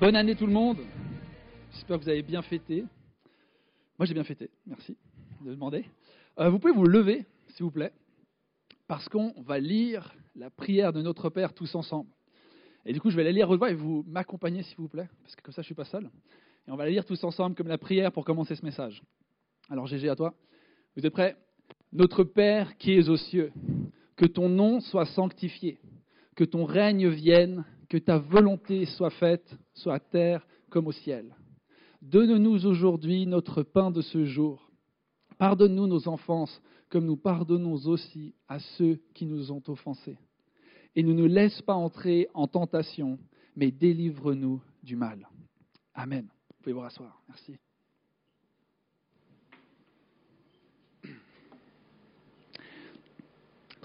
Bonne 0.00 0.16
année 0.16 0.34
tout 0.34 0.46
le 0.46 0.52
monde. 0.52 0.78
J'espère 1.72 1.98
que 1.98 2.04
vous 2.04 2.08
avez 2.08 2.22
bien 2.22 2.42
fêté. 2.42 2.84
Moi 3.98 4.06
j'ai 4.06 4.14
bien 4.14 4.24
fêté, 4.24 4.50
merci 4.66 4.96
de 5.42 5.50
demander. 5.50 5.84
Euh, 6.38 6.48
vous 6.50 6.58
pouvez 6.58 6.72
vous 6.72 6.86
lever, 6.86 7.26
s'il 7.48 7.64
vous 7.64 7.70
plaît, 7.70 7.92
parce 8.86 9.08
qu'on 9.08 9.34
va 9.42 9.58
lire 9.58 10.14
la 10.34 10.50
prière 10.50 10.92
de 10.92 11.02
notre 11.02 11.30
Père 11.30 11.52
tous 11.52 11.74
ensemble. 11.74 12.08
Et 12.86 12.92
du 12.92 13.00
coup, 13.00 13.10
je 13.10 13.16
vais 13.16 13.24
la 13.24 13.32
lire 13.32 13.50
à 13.50 13.70
et 13.70 13.74
vous 13.74 14.04
m'accompagnez, 14.08 14.62
s'il 14.62 14.76
vous 14.78 14.88
plaît, 14.88 15.08
parce 15.22 15.36
que 15.36 15.42
comme 15.42 15.52
ça, 15.52 15.62
je 15.62 15.66
ne 15.66 15.66
suis 15.66 15.74
pas 15.74 15.84
seul. 15.84 16.10
Et 16.66 16.70
on 16.70 16.76
va 16.76 16.84
la 16.84 16.90
lire 16.90 17.04
tous 17.04 17.22
ensemble 17.24 17.54
comme 17.54 17.68
la 17.68 17.78
prière 17.78 18.10
pour 18.10 18.24
commencer 18.24 18.54
ce 18.54 18.64
message. 18.64 19.02
Alors, 19.68 19.86
Gégé, 19.86 20.08
à 20.08 20.16
toi. 20.16 20.34
Vous 20.96 21.04
êtes 21.04 21.12
prêts? 21.12 21.36
Notre 21.92 22.24
Père 22.24 22.76
qui 22.78 22.92
es 22.92 23.08
aux 23.08 23.16
cieux, 23.16 23.52
que 24.16 24.26
ton 24.26 24.48
nom 24.48 24.80
soit 24.80 25.06
sanctifié, 25.06 25.78
que 26.36 26.44
ton 26.44 26.64
règne 26.64 27.08
vienne, 27.08 27.64
que 27.90 27.98
ta 27.98 28.18
volonté 28.18 28.86
soit 28.86 29.10
faite, 29.10 29.58
soit 29.74 29.94
à 29.94 30.00
terre 30.00 30.46
comme 30.70 30.86
au 30.86 30.92
ciel. 30.92 31.34
Donne-nous 32.00 32.64
aujourd'hui 32.64 33.26
notre 33.26 33.62
pain 33.64 33.90
de 33.90 34.00
ce 34.00 34.24
jour. 34.24 34.70
Pardonne-nous 35.38 35.88
nos 35.88 36.08
offenses, 36.08 36.62
comme 36.88 37.04
nous 37.04 37.16
pardonnons 37.16 37.74
aussi 37.86 38.34
à 38.48 38.60
ceux 38.78 39.00
qui 39.12 39.26
nous 39.26 39.50
ont 39.50 39.62
offensés. 39.66 40.16
Et 40.94 41.02
ne 41.02 41.12
nous 41.12 41.26
laisse 41.26 41.60
pas 41.62 41.74
entrer 41.74 42.28
en 42.32 42.46
tentation, 42.46 43.18
mais 43.56 43.72
délivre-nous 43.72 44.62
du 44.82 44.96
mal. 44.96 45.28
Amen. 45.92 46.28
Vous 46.48 46.62
pouvez 46.62 46.72
vous 46.72 46.80
rasseoir. 46.80 47.20
Merci. 47.28 47.56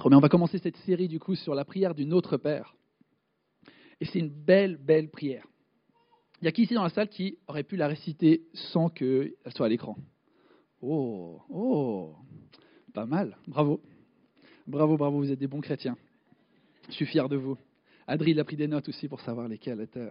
On 0.04 0.20
va 0.20 0.30
commencer 0.30 0.60
cette 0.60 0.78
série 0.78 1.08
du 1.08 1.20
coup 1.20 1.34
sur 1.34 1.56
la 1.56 1.66
prière 1.66 1.96
du 1.96 2.06
Notre 2.06 2.38
Père. 2.38 2.76
Et 4.02 4.06
c'est 4.06 4.20
une 4.20 4.30
belle, 4.30 4.78
belle 4.78 5.10
prière. 5.10 5.46
Il 6.42 6.46
y 6.46 6.48
a 6.48 6.52
qui 6.52 6.64
ici 6.64 6.74
dans 6.74 6.84
la 6.84 6.90
salle 6.90 7.10
qui 7.10 7.38
aurait 7.48 7.64
pu 7.64 7.76
la 7.76 7.88
réciter 7.88 8.44
sans 8.54 8.90
qu'elle 8.90 9.34
soit 9.50 9.66
à 9.66 9.70
l'écran? 9.70 9.98
Oh, 10.82 11.42
oh, 11.50 12.16
pas 12.94 13.06
mal, 13.06 13.38
bravo. 13.48 13.82
Bravo, 14.68 14.98
bravo, 14.98 15.18
vous 15.18 15.32
êtes 15.32 15.40
des 15.40 15.48
bons 15.48 15.62
chrétiens. 15.62 15.98
Je 16.90 16.94
suis 16.94 17.06
fier 17.06 17.30
de 17.30 17.36
vous. 17.36 17.58
Adri, 18.08 18.32
il 18.32 18.40
a 18.40 18.44
pris 18.44 18.58
des 18.58 18.68
notes 18.68 18.90
aussi 18.90 19.08
pour 19.08 19.22
savoir 19.22 19.48
lesquelles 19.48 19.82
étaient 19.82 20.10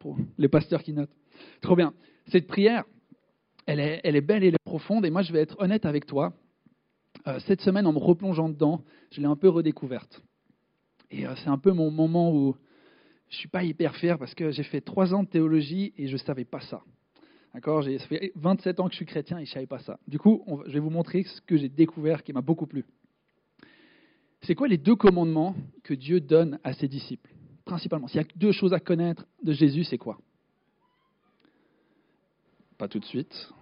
pour 0.00 0.16
les 0.38 0.48
pasteurs 0.48 0.82
qui 0.82 0.92
notent. 0.92 1.14
Trop 1.60 1.76
bien. 1.76 1.94
Cette 2.28 2.46
prière, 2.46 2.84
elle 3.66 3.80
est, 3.80 4.00
elle 4.04 4.16
est 4.16 4.20
belle 4.20 4.42
et 4.42 4.48
elle 4.48 4.54
est 4.54 4.64
profonde. 4.64 5.04
Et 5.04 5.10
moi, 5.10 5.22
je 5.22 5.32
vais 5.32 5.40
être 5.40 5.56
honnête 5.60 5.86
avec 5.86 6.06
toi. 6.06 6.32
Euh, 7.26 7.38
cette 7.40 7.60
semaine, 7.60 7.86
en 7.86 7.92
me 7.92 7.98
replongeant 7.98 8.48
dedans, 8.48 8.82
je 9.10 9.20
l'ai 9.20 9.26
un 9.26 9.36
peu 9.36 9.48
redécouverte. 9.48 10.22
Et 11.10 11.26
euh, 11.26 11.34
c'est 11.36 11.48
un 11.48 11.58
peu 11.58 11.72
mon 11.72 11.90
moment 11.90 12.32
où 12.34 12.56
je 13.28 13.36
suis 13.36 13.48
pas 13.48 13.64
hyper 13.64 13.96
fier 13.96 14.18
parce 14.18 14.34
que 14.34 14.50
j'ai 14.50 14.62
fait 14.62 14.80
trois 14.80 15.14
ans 15.14 15.22
de 15.22 15.28
théologie 15.28 15.92
et 15.96 16.06
je 16.06 16.12
ne 16.12 16.18
savais 16.18 16.44
pas 16.44 16.60
ça. 16.60 16.82
D'accord? 17.54 17.84
Ça 17.84 18.06
fait 18.06 18.32
27 18.34 18.80
ans 18.80 18.86
que 18.86 18.92
je 18.92 18.96
suis 18.96 19.06
chrétien 19.06 19.38
et 19.38 19.44
je 19.44 19.50
ne 19.50 19.54
savais 19.54 19.66
pas 19.66 19.78
ça. 19.80 19.98
Du 20.06 20.18
coup, 20.18 20.44
je 20.66 20.72
vais 20.72 20.78
vous 20.78 20.90
montrer 20.90 21.24
ce 21.24 21.40
que 21.40 21.56
j'ai 21.56 21.68
découvert 21.68 22.22
qui 22.22 22.32
m'a 22.32 22.42
beaucoup 22.42 22.66
plu. 22.66 22.84
C'est 24.42 24.54
quoi 24.54 24.68
les 24.68 24.78
deux 24.78 24.94
commandements 24.94 25.56
que 25.82 25.94
Dieu 25.94 26.20
donne 26.20 26.58
à 26.62 26.72
ses 26.72 26.86
disciples? 26.86 27.30
Principalement, 27.64 28.06
s'il 28.06 28.20
y 28.20 28.24
a 28.24 28.26
deux 28.36 28.52
choses 28.52 28.72
à 28.72 28.78
connaître 28.78 29.26
de 29.42 29.52
Jésus, 29.52 29.84
c'est 29.84 29.98
quoi? 29.98 30.18
Pas 32.78 32.86
tout 32.86 33.00
de 33.00 33.04
suite. 33.06 33.52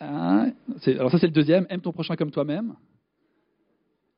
Ah, 0.00 0.46
alors 0.86 1.10
ça 1.10 1.18
c'est 1.18 1.26
le 1.26 1.32
deuxième, 1.32 1.66
aime 1.70 1.80
ton 1.80 1.92
prochain 1.92 2.16
comme 2.16 2.30
toi-même, 2.30 2.76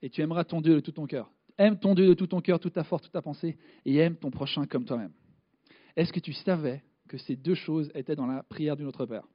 et 0.02 0.11
tu 0.11 0.20
aimeras 0.20 0.45
ton 0.45 0.61
Dieu 0.61 0.74
de 0.74 0.80
tout 0.80 0.92
ton 0.92 1.06
cœur. 1.06 1.30
Aime 1.61 1.78
ton 1.78 1.94
Dieu 1.94 2.06
de 2.06 2.14
tout 2.14 2.27
ton 2.27 2.41
cœur, 2.41 2.58
toute 2.58 2.72
ta 2.72 2.84
force, 2.84 3.03
toute 3.03 3.12
ta 3.12 3.20
pensée, 3.20 3.58
et 3.84 3.97
aime 3.98 4.16
ton 4.16 4.30
prochain 4.30 4.64
comme 4.64 4.86
toi-même. 4.86 5.12
Est-ce 5.94 6.11
que 6.11 6.19
tu 6.19 6.33
savais 6.33 6.83
que 7.07 7.18
ces 7.18 7.36
deux 7.36 7.55
choses 7.55 7.90
étaient 7.95 8.17
dans 8.17 8.27
la 8.27 8.42
prière 8.42 8.77
du 8.77 8.83
Notre 8.83 9.05
Père? 9.05 9.29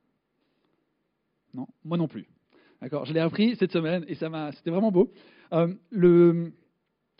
Non, 1.53 1.67
moi 1.83 1.99
non 1.99 2.07
plus. 2.07 2.27
D'accord, 2.81 3.05
je 3.05 3.13
l'ai 3.13 3.19
appris 3.19 3.55
cette 3.57 3.71
semaine 3.71 4.05
et 4.07 4.15
c'était 4.15 4.71
vraiment 4.71 4.91
beau. 4.91 5.13
Euh, 5.53 5.71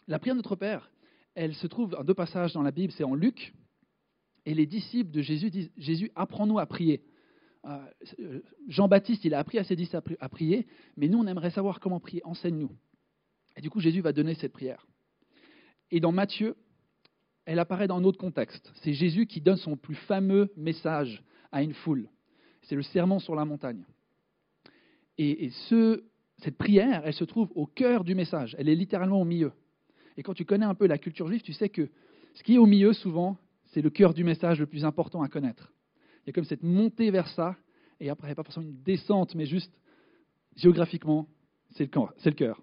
la 0.08 0.18
prière 0.18 0.34
de 0.34 0.40
Notre 0.40 0.56
Père, 0.56 0.90
elle 1.36 1.54
se 1.54 1.68
trouve 1.68 1.96
en 1.96 2.04
deux 2.04 2.16
passages 2.16 2.54
dans 2.54 2.64
la 2.64 2.72
Bible, 2.72 2.92
c'est 2.92 3.04
en 3.04 3.14
Luc, 3.14 3.54
et 4.48 4.56
les 4.56 4.66
disciples 4.66 5.12
de 5.12 5.22
Jésus 5.22 5.52
disent 5.52 5.72
Jésus, 5.78 6.12
apprends-nous 6.16 6.58
à 6.58 6.66
prier. 6.66 7.04
Euh, 7.66 8.42
Jean-Baptiste, 8.70 9.24
il 9.24 9.36
a 9.36 9.40
appris 9.40 9.60
à 9.60 9.64
ses 9.64 9.76
disciples 9.76 10.18
à 10.20 10.30
prier, 10.30 10.66
mais 10.98 11.08
nous, 11.08 11.20
on 11.20 11.28
aimerait 11.28 11.52
savoir 11.52 11.80
comment 11.80 12.00
prier. 12.00 12.26
Enseigne-nous. 12.26 12.72
Et 13.56 13.62
du 13.62 13.70
coup, 13.70 13.80
Jésus 13.80 14.02
va 14.02 14.12
donner 14.12 14.34
cette 14.34 14.52
prière. 14.52 14.88
Et 15.92 16.00
dans 16.00 16.12
Matthieu, 16.12 16.56
elle 17.46 17.60
apparaît 17.60 17.88
dans 17.88 17.98
un 17.98 18.04
autre 18.04 18.18
contexte. 18.18 18.72
C'est 18.82 18.94
Jésus 18.94 19.28
qui 19.28 19.42
donne 19.42 19.58
son 19.58 19.78
plus 19.78 19.96
fameux 19.96 20.52
message 20.58 21.24
à 21.52 21.62
une 21.62 21.74
foule. 21.74 22.10
C'est 22.64 22.76
le 22.76 22.82
sermon 22.82 23.20
sur 23.20 23.36
la 23.36 23.46
montagne. 23.46 23.86
Et, 25.18 25.50
cette 26.40 26.58
prière, 26.58 27.04
elle 27.06 27.14
se 27.14 27.24
trouve 27.24 27.50
au 27.56 27.66
cœur 27.66 28.04
du 28.04 28.16
message. 28.16 28.56
Elle 28.60 28.68
est 28.68 28.76
littéralement 28.76 29.22
au 29.22 29.26
milieu. 29.26 29.54
Et 30.18 30.24
quand 30.24 30.34
tu 30.34 30.44
connais 30.44 30.66
un 30.66 30.76
peu 30.76 30.88
la 30.88 30.98
culture 30.98 31.28
juive, 31.28 31.42
tu 31.42 31.54
sais 31.54 31.70
que 31.70 31.90
ce 32.34 32.44
qui 32.44 32.56
est 32.56 32.58
au 32.58 32.66
milieu, 32.66 32.92
souvent, 32.92 33.38
c'est 33.68 33.82
le 33.82 33.90
cœur 33.90 34.14
du 34.14 34.24
message 34.24 34.60
le 34.60 34.66
plus 34.66 34.84
important 34.84 35.22
à 35.22 35.30
connaître. 35.30 35.72
Il 36.24 36.28
y 36.28 36.30
a 36.32 36.34
comme 36.34 36.46
cette 36.46 36.64
montée 36.64 37.12
vers 37.12 37.28
ça, 37.30 37.56
et 38.00 38.10
après, 38.10 38.28
il 38.28 38.30
n'y 38.30 38.34
a 38.34 38.36
pas 38.36 38.44
forcément 38.44 38.66
une 38.66 38.82
descente, 38.84 39.36
mais 39.36 39.46
juste 39.46 39.72
géographiquement, 40.56 41.28
c'est 41.72 41.90
le 41.94 42.32
cœur. 42.32 42.62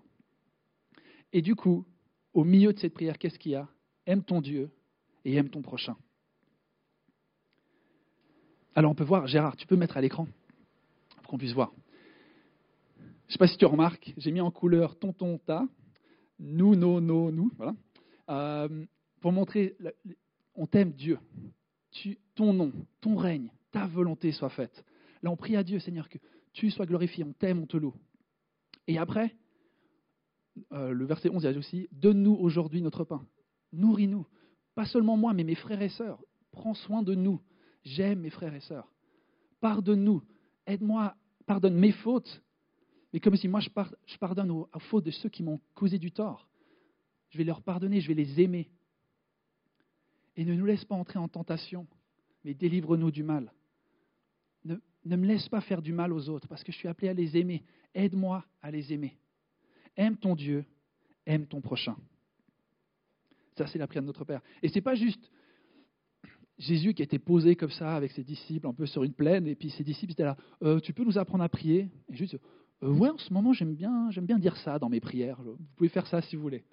Et 1.32 1.40
du 1.40 1.54
coup, 1.54 1.86
au 2.32 2.44
milieu 2.44 2.72
de 2.72 2.78
cette 2.78 2.94
prière, 2.94 3.18
qu'est-ce 3.18 3.38
qu'il 3.38 3.52
y 3.52 3.56
a? 3.56 3.68
Aime 4.06 4.22
ton 4.22 4.40
Dieu 4.40 4.70
et 5.24 5.34
aime 5.34 5.50
ton 5.50 5.62
prochain. 5.62 5.96
Alors 8.74 8.90
on 8.90 8.94
peut 8.94 9.04
voir, 9.04 9.26
Gérard, 9.26 9.56
tu 9.56 9.66
peux 9.66 9.76
mettre 9.76 9.96
à 9.96 10.00
l'écran 10.00 10.26
pour 11.16 11.26
qu'on 11.26 11.38
puisse 11.38 11.52
voir. 11.52 11.72
Je 12.98 13.02
ne 13.02 13.32
sais 13.32 13.38
pas 13.38 13.46
si 13.46 13.56
tu 13.56 13.66
remarques, 13.66 14.12
j'ai 14.16 14.30
mis 14.30 14.40
en 14.40 14.50
couleur 14.50 14.98
tonton, 14.98 15.38
ta, 15.38 15.66
nous, 16.38 16.74
nos, 16.74 17.00
nos, 17.00 17.30
nous, 17.30 17.50
voilà, 17.56 17.74
euh, 18.30 18.84
pour 19.20 19.32
montrer, 19.32 19.76
on 20.54 20.66
t'aime 20.66 20.92
Dieu. 20.92 21.18
Tu, 21.92 22.18
ton 22.34 22.52
nom, 22.52 22.72
ton 23.00 23.16
règne, 23.16 23.52
ta 23.70 23.86
volonté 23.86 24.32
soit 24.32 24.50
faite. 24.50 24.84
Là, 25.22 25.30
on 25.30 25.36
prie 25.36 25.56
à 25.56 25.62
Dieu, 25.62 25.78
Seigneur, 25.78 26.08
que 26.08 26.18
tu 26.52 26.70
sois 26.70 26.86
glorifié, 26.86 27.24
on 27.24 27.32
t'aime, 27.32 27.60
on 27.60 27.66
te 27.66 27.76
loue. 27.76 27.94
Et 28.86 28.98
après, 28.98 29.34
euh, 30.72 30.92
le 30.92 31.04
verset 31.04 31.30
11, 31.30 31.42
il 31.42 31.50
y 31.50 31.54
a 31.54 31.58
aussi 31.58 31.88
Donne-nous 31.92 32.34
aujourd'hui 32.34 32.82
notre 32.82 33.04
pain. 33.04 33.24
Nourris-nous. 33.72 34.26
Pas 34.74 34.86
seulement 34.86 35.16
moi, 35.16 35.32
mais 35.32 35.44
mes 35.44 35.54
frères 35.54 35.82
et 35.82 35.88
sœurs. 35.88 36.22
Prends 36.50 36.74
soin 36.74 37.02
de 37.02 37.14
nous. 37.14 37.40
J'aime 37.84 38.20
mes 38.20 38.30
frères 38.30 38.54
et 38.54 38.60
sœurs. 38.60 38.90
Pardonne-nous. 39.60 40.22
Aide-moi. 40.66 41.14
Pardonne 41.46 41.76
mes 41.76 41.92
fautes. 41.92 42.42
Mais 43.12 43.20
comme 43.20 43.36
si 43.36 43.48
moi 43.48 43.60
je, 43.60 43.68
pardonne 44.18 44.50
aux, 44.50 44.68
fautes 44.78 45.04
de 45.04 45.10
ceux 45.10 45.28
qui 45.28 45.42
m'ont 45.42 45.60
causé 45.74 45.98
du 45.98 46.12
tort. 46.12 46.48
Je 47.30 47.38
vais 47.38 47.44
leur 47.44 47.62
pardonner, 47.62 48.00
je 48.00 48.08
vais 48.08 48.14
les 48.14 48.40
aimer. 48.40 48.70
Et 50.36 50.44
ne 50.44 50.54
nous 50.54 50.64
laisse 50.64 50.84
pas 50.84 50.94
entrer 50.94 51.18
en 51.18 51.28
tentation, 51.28 51.86
mais 52.44 52.54
délivre-nous 52.54 53.10
du 53.10 53.22
mal. 53.22 53.52
Ne, 54.64 54.76
ne 55.04 55.16
me 55.16 55.26
laisse 55.26 55.48
pas 55.48 55.60
faire 55.60 55.82
du 55.82 55.92
mal 55.92 56.12
aux 56.12 56.30
autres, 56.30 56.48
parce 56.48 56.64
que 56.64 56.72
je 56.72 56.78
suis 56.78 56.88
appelé 56.88 57.08
à 57.08 57.12
les 57.12 57.36
aimer. 57.36 57.64
Aide-moi 57.94 58.44
à 58.62 58.70
les 58.70 58.92
aimer. 58.94 59.18
Aime 59.96 60.16
ton 60.16 60.34
Dieu, 60.34 60.64
aime 61.26 61.46
ton 61.46 61.60
prochain. 61.60 61.96
Ça, 63.56 63.66
c'est 63.66 63.78
la 63.78 63.86
prière 63.86 64.02
de 64.02 64.06
notre 64.06 64.24
Père. 64.24 64.40
Et 64.62 64.68
ce 64.68 64.74
n'est 64.74 64.80
pas 64.80 64.94
juste 64.94 65.30
Jésus 66.58 66.94
qui 66.94 67.02
était 67.02 67.18
posé 67.18 67.56
comme 67.56 67.70
ça 67.70 67.96
avec 67.96 68.12
ses 68.12 68.22
disciples, 68.22 68.66
un 68.66 68.72
peu 68.72 68.86
sur 68.86 69.04
une 69.04 69.12
plaine, 69.12 69.46
et 69.46 69.54
puis 69.54 69.70
ses 69.70 69.84
disciples 69.84 70.12
étaient 70.12 70.24
là, 70.24 70.36
euh, 70.62 70.80
tu 70.80 70.92
peux 70.92 71.04
nous 71.04 71.18
apprendre 71.18 71.44
à 71.44 71.48
prier? 71.48 71.90
Et 72.08 72.16
juste, 72.16 72.38
euh, 72.82 72.92
ouais, 72.92 73.10
en 73.10 73.18
ce 73.18 73.32
moment, 73.32 73.52
j'aime 73.52 73.74
bien, 73.74 74.10
dire 74.38 74.56
ça 74.58 74.78
dans 74.78 74.88
mes 74.88 75.00
prières. 75.00 75.40
Vous 75.42 75.56
pouvez 75.76 75.88
faire 75.88 76.06
ça 76.06 76.22
si 76.22 76.36
vous 76.36 76.42
voulez. 76.42 76.64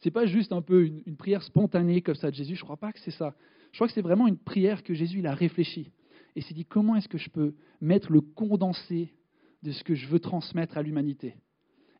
Ce 0.00 0.08
n'est 0.08 0.12
pas 0.12 0.26
juste 0.26 0.52
un 0.52 0.62
peu 0.62 0.84
une, 0.84 1.16
prière 1.16 1.42
spontanée 1.42 2.02
comme 2.02 2.14
ça 2.14 2.30
de 2.30 2.36
Jésus. 2.36 2.54
Je 2.54 2.60
ne 2.60 2.64
crois 2.64 2.76
pas 2.76 2.92
que 2.92 3.00
c'est 3.00 3.12
ça. 3.12 3.34
Je 3.72 3.78
crois 3.78 3.88
que 3.88 3.94
c'est 3.94 4.02
vraiment 4.02 4.26
une 4.26 4.38
prière 4.38 4.82
que 4.82 4.94
Jésus 4.94 5.24
a 5.26 5.34
réfléchi. 5.34 5.90
Et 6.34 6.42
s'est 6.42 6.54
dit, 6.54 6.66
comment 6.66 6.96
est-ce 6.96 7.08
que 7.08 7.18
je 7.18 7.30
peux 7.30 7.54
mettre 7.80 8.12
le 8.12 8.20
condensé 8.20 9.14
de 9.62 9.72
ce 9.72 9.82
que 9.82 9.94
je 9.94 10.06
veux 10.06 10.20
transmettre 10.20 10.76
à 10.76 10.82
l'humanité? 10.82 11.34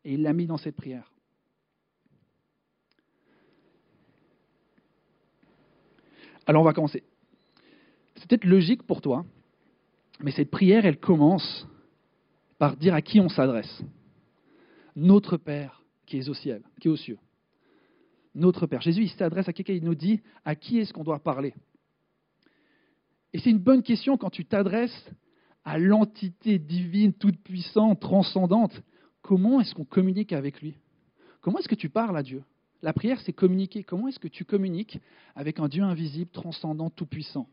Et 0.06 0.14
il 0.14 0.22
l'a 0.22 0.32
mis 0.32 0.46
dans 0.46 0.56
cette 0.56 0.76
prière. 0.76 1.12
Alors 6.46 6.62
on 6.62 6.64
va 6.64 6.72
commencer. 6.72 7.02
C'est 8.14 8.28
peut-être 8.28 8.44
logique 8.44 8.84
pour 8.84 9.00
toi, 9.02 9.26
mais 10.20 10.30
cette 10.30 10.52
prière, 10.52 10.86
elle 10.86 11.00
commence 11.00 11.66
par 12.56 12.76
dire 12.76 12.94
à 12.94 13.02
qui 13.02 13.18
on 13.18 13.28
s'adresse. 13.28 13.82
Notre 14.94 15.36
Père 15.36 15.82
qui 16.06 16.18
est 16.18 16.28
au 16.28 16.34
ciel, 16.34 16.62
qui 16.80 16.86
est 16.86 16.90
aux 16.90 16.96
cieux. 16.96 17.18
Notre 18.32 18.68
Père. 18.68 18.82
Jésus, 18.82 19.02
il 19.02 19.10
s'adresse 19.10 19.48
à 19.48 19.52
quelqu'un, 19.52 19.72
il 19.72 19.82
nous 19.82 19.96
dit 19.96 20.20
à 20.44 20.54
qui 20.54 20.78
est-ce 20.78 20.92
qu'on 20.92 21.02
doit 21.02 21.18
parler? 21.18 21.52
Et 23.32 23.40
c'est 23.40 23.50
une 23.50 23.58
bonne 23.58 23.82
question 23.82 24.16
quand 24.16 24.30
tu 24.30 24.44
t'adresses 24.44 25.10
à 25.64 25.80
l'entité 25.80 26.60
divine, 26.60 27.12
toute 27.12 27.42
puissante, 27.42 27.98
transcendante 27.98 28.80
comment 29.26 29.60
est-ce 29.60 29.74
qu'on 29.74 29.84
communique 29.84 30.32
avec 30.32 30.62
lui? 30.62 30.76
Comment 31.40 31.58
est-ce 31.58 31.68
que 31.68 31.74
tu 31.74 31.88
parles 31.88 32.16
à 32.16 32.22
Dieu? 32.22 32.44
La 32.80 32.92
prière, 32.92 33.20
c'est 33.22 33.32
communiquer. 33.32 33.82
Comment 33.82 34.06
est-ce 34.06 34.20
que 34.20 34.28
tu 34.28 34.44
communiques 34.44 35.00
avec 35.34 35.58
un 35.58 35.66
Dieu 35.66 35.82
invisible, 35.82 36.30
transcendant, 36.30 36.90
tout-puissant? 36.90 37.48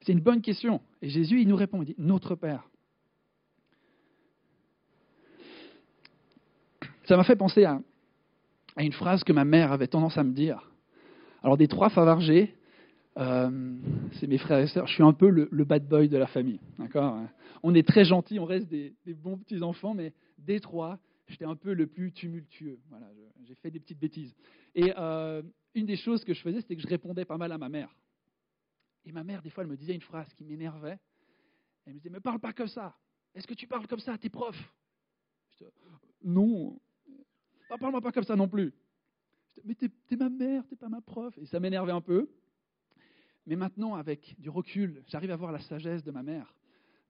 C'est 0.00 0.12
une 0.12 0.20
bonne 0.20 0.42
question. 0.42 0.80
Et 1.00 1.08
Jésus, 1.08 1.40
il 1.40 1.48
nous 1.48 1.54
répond, 1.54 1.80
il 1.82 1.86
dit, 1.86 1.94
Notre 1.96 2.34
Père. 2.34 2.68
Ça 7.04 7.16
m'a 7.16 7.22
fait 7.22 7.36
penser 7.36 7.64
à, 7.64 7.80
une 8.76 8.92
phrase 8.92 9.22
que 9.22 9.32
ma 9.32 9.44
mère 9.44 9.70
avait 9.70 9.86
tendance 9.86 10.18
à 10.18 10.24
me 10.24 10.32
dire. 10.32 10.72
Alors, 11.44 11.56
des 11.56 11.68
trois 11.68 11.88
favargés, 11.88 12.54
euh, 13.18 13.76
c'est 14.14 14.26
mes 14.26 14.38
frères 14.38 14.60
et 14.60 14.68
sœurs, 14.68 14.86
je 14.86 14.94
suis 14.94 15.02
un 15.02 15.12
peu 15.12 15.28
le, 15.28 15.64
bad 15.64 15.86
boy 15.88 16.08
de 16.08 16.16
la 16.16 16.26
famille. 16.26 16.60
D'accord? 16.78 17.20
On 17.62 17.74
est 17.74 17.86
très 17.86 18.04
gentils, 18.04 18.38
on 18.38 18.44
reste 18.44 18.68
des, 18.68 18.94
bons 19.06 19.38
petits 19.38 19.62
enfants, 19.62 19.94
mais 19.94 20.12
des 20.38 20.60
trois, 20.60 20.98
j'étais 21.26 21.44
un 21.44 21.56
peu 21.56 21.72
le 21.72 21.86
plus 21.86 22.12
tumultueux. 22.12 22.78
Voilà, 22.88 23.06
j'ai 23.44 23.54
fait 23.56 23.70
des 23.70 23.80
petites 23.80 23.98
bêtises. 23.98 24.34
Et 24.74 24.92
euh, 24.96 25.42
une 25.74 25.86
des 25.86 25.96
choses 25.96 26.24
que 26.24 26.34
je 26.34 26.40
faisais, 26.40 26.60
c'était 26.60 26.76
que 26.76 26.82
je 26.82 26.88
répondais 26.88 27.24
pas 27.24 27.36
mal 27.36 27.52
à 27.52 27.58
ma 27.58 27.68
mère. 27.68 27.94
Et 29.04 29.12
ma 29.12 29.24
mère, 29.24 29.42
des 29.42 29.50
fois, 29.50 29.64
elle 29.64 29.70
me 29.70 29.76
disait 29.76 29.94
une 29.94 30.02
phrase 30.02 30.32
qui 30.34 30.44
m'énervait. 30.44 30.98
Elle 31.86 31.94
me 31.94 31.98
disait, 31.98 32.10
mais 32.10 32.20
parle 32.20 32.40
pas 32.40 32.52
comme 32.52 32.68
ça. 32.68 32.94
Est-ce 33.34 33.46
que 33.46 33.54
tu 33.54 33.66
parles 33.66 33.86
comme 33.86 34.00
ça 34.00 34.12
à 34.12 34.18
tes 34.18 34.28
profs? 34.28 34.62
Je 35.50 35.64
disais, 35.64 35.72
Non, 36.22 36.78
ah, 37.70 37.78
parle-moi 37.78 38.00
pas 38.00 38.12
comme 38.12 38.24
ça 38.24 38.34
non 38.34 38.48
plus. 38.48 38.72
mais 39.64 39.74
t'es, 39.74 39.90
es 40.10 40.16
ma 40.16 40.28
mère, 40.28 40.66
t'es 40.68 40.76
pas 40.76 40.88
ma 40.88 41.00
prof. 41.00 41.36
Et 41.38 41.46
ça 41.46 41.60
m'énervait 41.60 41.92
un 41.92 42.00
peu. 42.00 42.28
Mais 43.46 43.56
maintenant, 43.56 43.94
avec 43.94 44.34
du 44.38 44.50
recul, 44.50 45.02
j'arrive 45.06 45.30
à 45.30 45.36
voir 45.36 45.52
la 45.52 45.60
sagesse 45.60 46.04
de 46.04 46.10
ma 46.10 46.22
mère. 46.22 46.54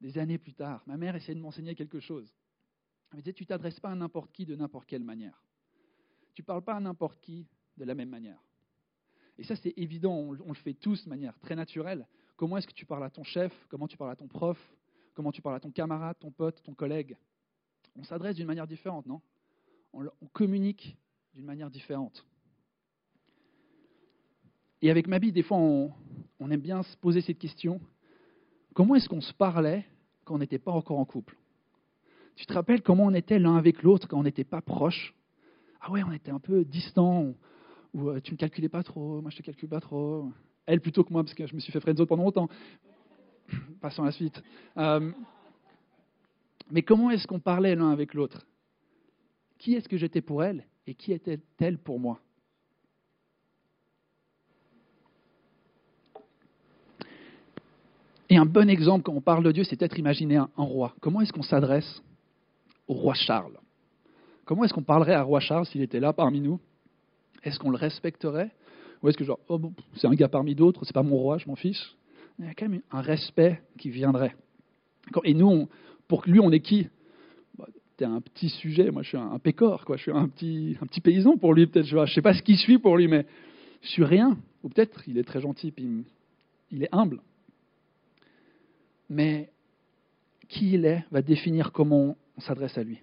Des 0.00 0.16
années 0.18 0.38
plus 0.38 0.54
tard, 0.54 0.82
ma 0.86 0.96
mère 0.96 1.14
essayait 1.16 1.34
de 1.34 1.40
m'enseigner 1.40 1.74
quelque 1.74 2.00
chose. 2.00 2.34
Elle 3.10 3.18
me 3.18 3.22
disait, 3.22 3.34
tu 3.34 3.44
t'adresses 3.44 3.80
pas 3.80 3.90
à 3.90 3.94
n'importe 3.94 4.32
qui 4.32 4.46
de 4.46 4.54
n'importe 4.54 4.86
quelle 4.86 5.04
manière. 5.04 5.42
Tu 6.34 6.42
ne 6.42 6.46
parles 6.46 6.62
pas 6.62 6.74
à 6.74 6.80
n'importe 6.80 7.20
qui 7.20 7.46
de 7.76 7.84
la 7.84 7.94
même 7.94 8.08
manière. 8.08 8.42
Et 9.36 9.44
ça, 9.44 9.56
c'est 9.56 9.74
évident, 9.76 10.14
on, 10.14 10.38
on, 10.44 10.48
le 10.48 10.54
fait 10.54 10.74
tous 10.74 11.04
de 11.04 11.08
manière 11.08 11.38
très 11.40 11.56
naturelle. 11.56 12.06
Comment 12.36 12.56
est-ce 12.56 12.66
que 12.66 12.72
tu 12.72 12.86
parles 12.86 13.04
à 13.04 13.10
ton 13.10 13.24
chef? 13.24 13.52
Comment 13.68 13.88
tu 13.88 13.96
parles 13.96 14.12
à 14.12 14.16
ton 14.16 14.28
prof? 14.28 14.58
Comment 15.14 15.32
tu 15.32 15.42
parles 15.42 15.56
à 15.56 15.60
ton 15.60 15.70
camarade, 15.70 16.16
ton 16.18 16.30
pote, 16.30 16.62
ton 16.62 16.72
collègue? 16.72 17.16
On 17.96 18.04
s'adresse 18.04 18.36
d'une 18.36 18.46
manière 18.46 18.66
différente, 18.66 19.06
non? 19.06 19.20
On, 19.92 20.08
communique 20.32 20.96
d'une 21.34 21.44
manière 21.44 21.70
différente. 21.70 22.24
Et 24.80 24.90
avec 24.90 25.08
Mabi, 25.08 25.32
des 25.32 25.42
fois, 25.42 25.58
on, 25.58 25.92
aime 26.48 26.60
bien 26.60 26.82
se 26.82 26.96
poser 26.96 27.20
cette 27.20 27.38
question. 27.38 27.80
Comment 28.74 28.94
est-ce 28.94 29.08
qu'on 29.08 29.20
se 29.20 29.34
parlait 29.34 29.84
quand 30.24 30.36
on 30.36 30.38
n'était 30.38 30.58
pas 30.58 30.70
encore 30.70 30.98
en 30.98 31.04
couple? 31.04 31.36
Tu 32.36 32.46
te 32.46 32.52
rappelles 32.52 32.82
comment 32.82 33.04
on 33.04 33.14
était 33.14 33.38
l'un 33.38 33.56
avec 33.56 33.82
l'autre 33.82 34.08
quand 34.08 34.18
on 34.18 34.22
n'était 34.22 34.44
pas 34.44 34.62
proches 34.62 35.14
Ah 35.80 35.90
ouais, 35.90 36.02
on 36.02 36.12
était 36.12 36.30
un 36.30 36.38
peu 36.38 36.64
distants, 36.64 37.34
ou, 37.92 38.08
euh, 38.08 38.20
tu 38.20 38.32
ne 38.32 38.38
calculais 38.38 38.68
pas 38.68 38.82
trop, 38.82 39.20
moi 39.20 39.30
je 39.30 39.36
te 39.36 39.42
calcule 39.42 39.68
pas 39.68 39.80
trop. 39.80 40.32
Elle 40.66 40.80
plutôt 40.80 41.04
que 41.04 41.12
moi, 41.12 41.24
parce 41.24 41.34
que 41.34 41.46
je 41.46 41.54
me 41.54 41.60
suis 41.60 41.72
fait 41.72 41.80
friendzone 41.80 42.06
pendant 42.06 42.22
longtemps. 42.22 42.48
Passons 43.80 44.02
à 44.02 44.06
la 44.06 44.12
suite. 44.12 44.42
Euh, 44.76 45.12
mais 46.70 46.82
comment 46.82 47.10
est-ce 47.10 47.26
qu'on 47.26 47.40
parlait 47.40 47.74
l'un 47.74 47.90
avec 47.90 48.14
l'autre? 48.14 48.46
Qui 49.58 49.74
est-ce 49.74 49.88
que 49.88 49.96
j'étais 49.96 50.22
pour 50.22 50.44
elle 50.44 50.64
et 50.86 50.94
qui 50.94 51.12
était-elle 51.12 51.78
pour 51.78 51.98
moi? 51.98 52.20
Et 58.30 58.36
un 58.36 58.46
bon 58.46 58.70
exemple 58.70 59.02
quand 59.02 59.12
on 59.12 59.20
parle 59.20 59.42
de 59.42 59.50
Dieu, 59.50 59.64
c'est 59.64 59.76
peut-être 59.76 59.98
imaginer 59.98 60.36
un, 60.36 60.48
roi. 60.56 60.94
Comment 61.00 61.20
est-ce 61.20 61.32
qu'on 61.32 61.42
s'adresse 61.42 62.00
au 62.86 62.94
roi 62.94 63.14
Charles? 63.14 63.58
Comment 64.44 64.64
est-ce 64.64 64.72
qu'on 64.72 64.84
parlerait 64.84 65.14
à 65.14 65.22
roi 65.22 65.40
Charles 65.40 65.66
s'il 65.66 65.82
était 65.82 65.98
là 65.98 66.12
parmi 66.12 66.40
nous? 66.40 66.60
Est-ce 67.42 67.58
qu'on 67.58 67.70
le 67.70 67.76
respecterait? 67.76 68.52
Ou 69.02 69.08
est-ce 69.08 69.18
que 69.18 69.24
genre, 69.24 69.40
oh 69.48 69.58
bon, 69.58 69.72
c'est 69.96 70.06
un 70.06 70.14
gars 70.14 70.28
parmi 70.28 70.54
d'autres, 70.54 70.84
c'est 70.84 70.94
pas 70.94 71.02
mon 71.02 71.16
roi, 71.16 71.38
je 71.38 71.48
m'en 71.48 71.56
fiche? 71.56 71.96
Il 72.38 72.46
y 72.46 72.48
a 72.48 72.54
quand 72.54 72.68
même 72.68 72.82
un 72.92 73.00
respect 73.00 73.60
qui 73.78 73.90
viendrait. 73.90 74.36
Et 75.24 75.34
nous, 75.34 75.68
pour 76.06 76.22
lui, 76.26 76.38
on 76.38 76.52
est 76.52 76.60
qui? 76.60 76.88
Un 78.02 78.22
petit 78.22 78.48
sujet. 78.48 78.90
Moi, 78.90 79.02
je 79.02 79.08
suis 79.08 79.18
un, 79.18 79.38
pécor, 79.38 79.84
quoi. 79.84 79.98
Je 79.98 80.02
suis 80.02 80.10
un 80.10 80.26
petit, 80.26 80.78
un 80.80 80.86
petit 80.86 81.02
paysan 81.02 81.36
pour 81.36 81.52
lui, 81.52 81.66
peut-être. 81.66 81.84
Je 81.84 81.98
ne 81.98 82.06
sais 82.06 82.22
pas 82.22 82.32
ce 82.32 82.42
qu'il 82.42 82.56
suit 82.56 82.78
pour 82.78 82.96
lui, 82.96 83.08
mais 83.08 83.26
je 83.82 83.88
suis 83.88 84.04
rien. 84.04 84.38
Ou 84.62 84.70
peut-être 84.70 85.02
il 85.06 85.18
est 85.18 85.24
très 85.24 85.42
gentil, 85.42 85.70
puis 85.70 86.06
il 86.70 86.82
est 86.82 86.88
humble. 86.92 87.20
Mais 89.10 89.50
qui 90.48 90.72
il 90.72 90.86
est 90.86 91.04
va 91.10 91.20
définir 91.20 91.72
comment 91.72 92.16
on 92.36 92.40
s'adresse 92.40 92.78
à 92.78 92.82
lui. 92.82 93.00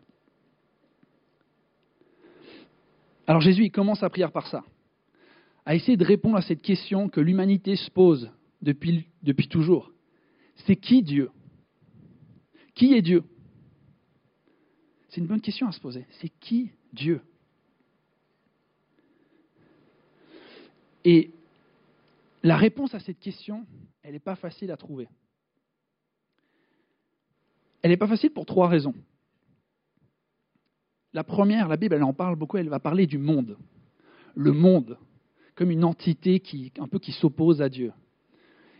Alors 3.28 3.42
Jésus, 3.42 3.66
il 3.66 3.72
commence 3.72 4.00
sa 4.00 4.10
prière 4.10 4.32
par 4.32 4.48
ça, 4.48 4.64
à 5.66 5.76
essayer 5.76 5.98
de 5.98 6.06
répondre 6.06 6.38
à 6.38 6.42
cette 6.42 6.62
question 6.62 7.10
que 7.10 7.20
l'humanité 7.20 7.76
se 7.76 7.92
pose 7.92 8.32
depuis, 8.62 9.06
depuis 9.22 9.50
toujours. 9.50 9.92
C'est 10.66 10.78
qui 10.78 11.04
Dieu? 11.04 11.30
Qui 12.74 12.94
est 12.94 13.02
Dieu? 13.02 13.24
C'est 15.10 15.20
une 15.20 15.28
bonne 15.28 15.42
question 15.42 15.68
à 15.68 15.72
se 15.72 15.80
poser. 15.80 16.06
C'est 16.22 16.30
qui 16.30 16.72
Dieu? 16.94 17.22
Et 21.04 21.32
la 22.44 22.58
réponse 22.58 22.94
à 22.94 23.00
cette 23.00 23.20
question, 23.20 23.66
elle 24.04 24.14
n'est 24.14 24.20
pas 24.20 24.36
facile 24.36 24.72
à 24.72 24.78
trouver. 24.78 25.08
Elle 27.88 27.92
n'est 27.92 27.98
pas 27.98 28.08
facile 28.10 28.32
pour 28.32 28.46
trois 28.46 28.68
raisons. 28.68 28.94
La 31.14 31.24
première, 31.24 31.70
la 31.70 31.78
Bible, 31.78 31.96
elle 31.96 32.04
en 32.04 32.12
parle 32.12 32.36
beaucoup, 32.36 32.58
elle 32.58 32.68
va 32.68 32.82
parler 32.82 33.08
du 33.08 33.18
monde. 33.18 33.58
Le 34.36 34.52
monde, 34.52 34.98
comme 35.56 35.72
une 35.72 35.86
entité 35.86 36.42
qui, 36.42 36.74
un 36.80 36.90
peu 36.90 37.00
qui 37.00 37.14
s'oppose 37.14 37.62
à 37.62 37.70
Dieu. 37.70 37.94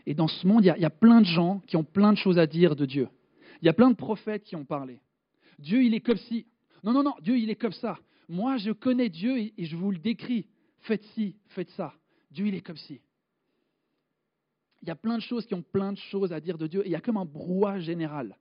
Et 0.04 0.12
dans 0.12 0.28
ce 0.28 0.46
monde, 0.46 0.62
il 0.62 0.74
y, 0.78 0.84
a, 0.84 0.90
plein 0.90 1.22
de 1.22 1.26
gens 1.26 1.62
qui 1.66 1.78
ont 1.78 1.84
plein 1.84 2.12
de 2.12 2.18
choses 2.18 2.38
à 2.38 2.46
dire 2.46 2.76
de 2.76 2.84
Dieu. 2.84 3.08
Il 3.62 3.64
y 3.64 3.70
a 3.70 3.72
plein 3.72 3.88
de 3.88 3.96
prophètes 3.96 4.44
qui 4.44 4.56
ont 4.56 4.66
parlé. 4.66 5.00
Dieu, 5.58 5.82
il 5.84 5.94
est 5.94 6.00
comme 6.00 6.18
si. 6.18 6.44
Non, 6.84 6.92
non, 6.92 7.02
non, 7.02 7.14
Dieu, 7.22 7.38
il 7.38 7.48
est 7.48 7.56
comme 7.56 7.72
ça. 7.72 7.98
Moi, 8.28 8.58
je 8.58 8.72
connais 8.72 9.08
Dieu 9.08 9.38
et, 9.38 9.54
je 9.56 9.74
vous 9.74 9.90
le 9.90 9.98
décris. 9.98 10.48
Faites 10.80 11.04
ci, 11.14 11.34
faites 11.46 11.70
ça. 11.70 11.94
Dieu, 12.30 12.46
il 12.46 12.54
est 12.54 12.60
comme 12.60 12.76
si. 12.76 13.00
Il 14.82 14.88
y 14.88 14.90
a 14.90 14.96
plein 14.96 15.16
de 15.16 15.22
choses 15.22 15.46
qui 15.46 15.54
ont 15.54 15.62
plein 15.62 15.94
de 15.94 15.98
choses 15.98 16.30
à 16.30 16.40
dire 16.40 16.58
de 16.58 16.66
Dieu 16.66 16.82
et 16.82 16.88
il 16.88 16.92
y 16.92 16.94
a 16.94 17.00
comme 17.00 17.16
un 17.16 17.24
brouhaha 17.24 17.80
général. 17.80 18.36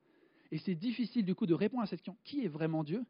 Et 0.51 0.57
c'est 0.59 0.75
difficile 0.75 1.25
du 1.25 1.35
coup 1.35 1.45
de 1.45 1.53
répondre 1.53 1.83
à 1.83 1.87
cette 1.87 1.99
question. 1.99 2.17
Qui 2.23 2.45
est 2.45 2.47
vraiment 2.47 2.83
Dieu? 2.83 3.03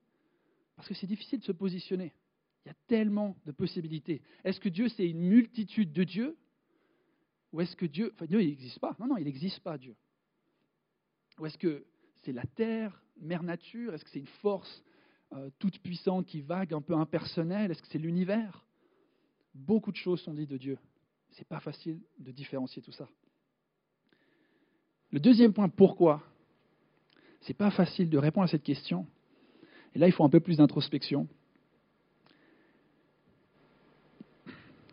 Parce 0.75 0.88
que 0.88 0.94
c'est 0.94 1.07
difficile 1.07 1.39
de 1.39 1.44
se 1.44 1.51
positionner. 1.51 2.13
Il 2.66 2.69
y 2.69 2.72
a 2.72 2.75
tellement 2.88 3.38
de 3.45 3.52
possibilités. 3.52 4.21
Est-ce 4.44 4.59
que 4.59 4.69
Dieu, 4.69 4.90
c'est 4.90 5.07
une 5.07 5.21
multitude 5.21 5.94
de 5.94 6.04
dieux? 6.04 6.38
Ou 7.54 7.62
est-ce 7.62 7.76
que 7.76 7.85
Dieu... 7.85 8.12
Enfin, 8.14 8.26
Dieu, 8.26 8.42
il 8.42 8.50
n'existe 8.50 8.80
pas. 8.80 8.95
Non, 9.00 9.07
non, 9.07 9.18
il 9.18 9.26
n'existe 9.26 9.59
pas, 9.62 9.78
Dieu. 9.78 9.95
Ou 11.40 11.45
est-ce 11.45 11.57
que 11.57 11.85
c'est 12.23 12.33
la 12.33 12.44
terre, 12.44 13.02
mère 13.21 13.44
nature? 13.44 13.94
Est-ce 13.94 14.04
que 14.04 14.09
c'est 14.09 14.19
une 14.19 14.28
force 14.42 14.83
euh, 15.33 15.50
toute 15.59 15.80
puissante 15.80 16.26
qui 16.26 16.42
vague, 16.42 16.73
un 16.73 16.81
peu 16.81 16.95
impersonnelle? 16.95 17.71
Est-ce 17.71 17.81
que 17.81 17.88
c'est 17.88 18.00
l'univers? 18.00 18.66
Beaucoup 19.54 19.92
de 19.92 19.97
choses 19.97 20.21
sont 20.21 20.33
dites 20.33 20.50
de 20.50 20.57
Dieu. 20.57 20.78
Ce 21.31 21.40
n'est 21.40 21.45
pas 21.45 21.59
facile 21.59 22.00
de 22.19 22.31
différencier 22.31 22.81
tout 22.81 22.92
ça. 22.92 23.07
Le 25.12 25.19
deuxième 25.19 25.54
point, 25.54 25.69
pourquoi? 25.69 26.21
Ce 27.47 27.54
n'est 27.54 27.57
pas 27.57 27.71
facile 27.71 28.09
de 28.09 28.18
répondre 28.18 28.44
à 28.44 28.47
cette 28.49 28.63
question. 28.63 29.07
Et 29.95 29.99
là, 29.99 30.07
il 30.07 30.11
faut 30.11 30.25
un 30.25 30.30
peu 30.30 30.42
plus 30.42 30.57
d'introspection. 30.57 31.30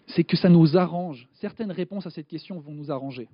C'est 0.06 0.23
que 0.23 0.37
ça 0.37 0.49
nous 0.49 0.76
arrange. 0.76 1.28
Certaines 1.32 1.73
réponses 1.73 2.06
à 2.06 2.11
cette 2.11 2.28
question 2.28 2.61
vont 2.61 2.70
nous 2.70 2.92
arranger. 2.92 3.28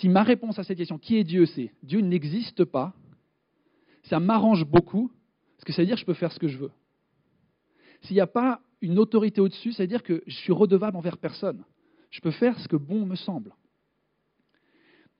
Si 0.00 0.08
ma 0.08 0.24
réponse 0.24 0.58
à 0.58 0.64
cette 0.64 0.78
question, 0.78 0.98
qui 0.98 1.16
est 1.16 1.22
Dieu, 1.22 1.46
c'est 1.46 1.72
Dieu 1.84 2.00
n'existe 2.00 2.64
pas, 2.64 2.92
ça 4.02 4.18
m'arrange 4.18 4.64
beaucoup, 4.64 5.12
parce 5.56 5.64
que 5.66 5.72
ça 5.72 5.82
veut 5.82 5.86
dire 5.86 5.94
que 5.94 6.00
je 6.00 6.06
peux 6.06 6.14
faire 6.14 6.32
ce 6.32 6.40
que 6.40 6.48
je 6.48 6.58
veux. 6.58 6.72
S'il 8.00 8.14
n'y 8.14 8.20
a 8.20 8.26
pas 8.26 8.62
une 8.80 8.98
autorité 8.98 9.40
au-dessus, 9.40 9.70
ça 9.70 9.84
veut 9.84 9.88
dire 9.88 10.02
que 10.02 10.24
je 10.26 10.34
suis 10.34 10.52
redevable 10.52 10.96
envers 10.96 11.18
personne. 11.18 11.62
Je 12.10 12.20
peux 12.20 12.32
faire 12.32 12.58
ce 12.58 12.66
que 12.66 12.76
bon 12.76 13.06
me 13.06 13.14
semble. 13.14 13.54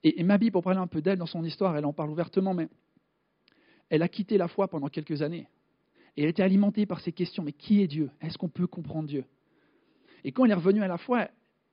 Et, 0.02 0.20
et 0.20 0.22
Mabi, 0.22 0.50
pour 0.50 0.62
parler 0.62 0.78
un 0.78 0.86
peu 0.86 1.02
d'elle 1.02 1.18
dans 1.18 1.26
son 1.26 1.44
histoire, 1.44 1.76
elle 1.76 1.84
en 1.84 1.92
parle 1.92 2.10
ouvertement, 2.10 2.54
mais 2.54 2.68
elle 3.88 4.02
a 4.02 4.08
quitté 4.08 4.38
la 4.38 4.48
foi 4.48 4.68
pendant 4.68 4.88
quelques 4.88 5.22
années. 5.22 5.48
Et 6.16 6.22
elle 6.22 6.28
était 6.28 6.42
alimentée 6.42 6.86
par 6.86 7.00
ces 7.00 7.12
questions. 7.12 7.42
Mais 7.42 7.52
qui 7.52 7.82
est 7.82 7.86
Dieu? 7.86 8.10
Est-ce 8.20 8.38
qu'on 8.38 8.48
peut 8.48 8.66
comprendre 8.66 9.08
Dieu? 9.08 9.24
Et 10.24 10.32
quand 10.32 10.44
elle 10.44 10.50
est 10.50 10.54
revenue 10.54 10.82
à 10.82 10.88
la 10.88 10.98
foi, 10.98 11.28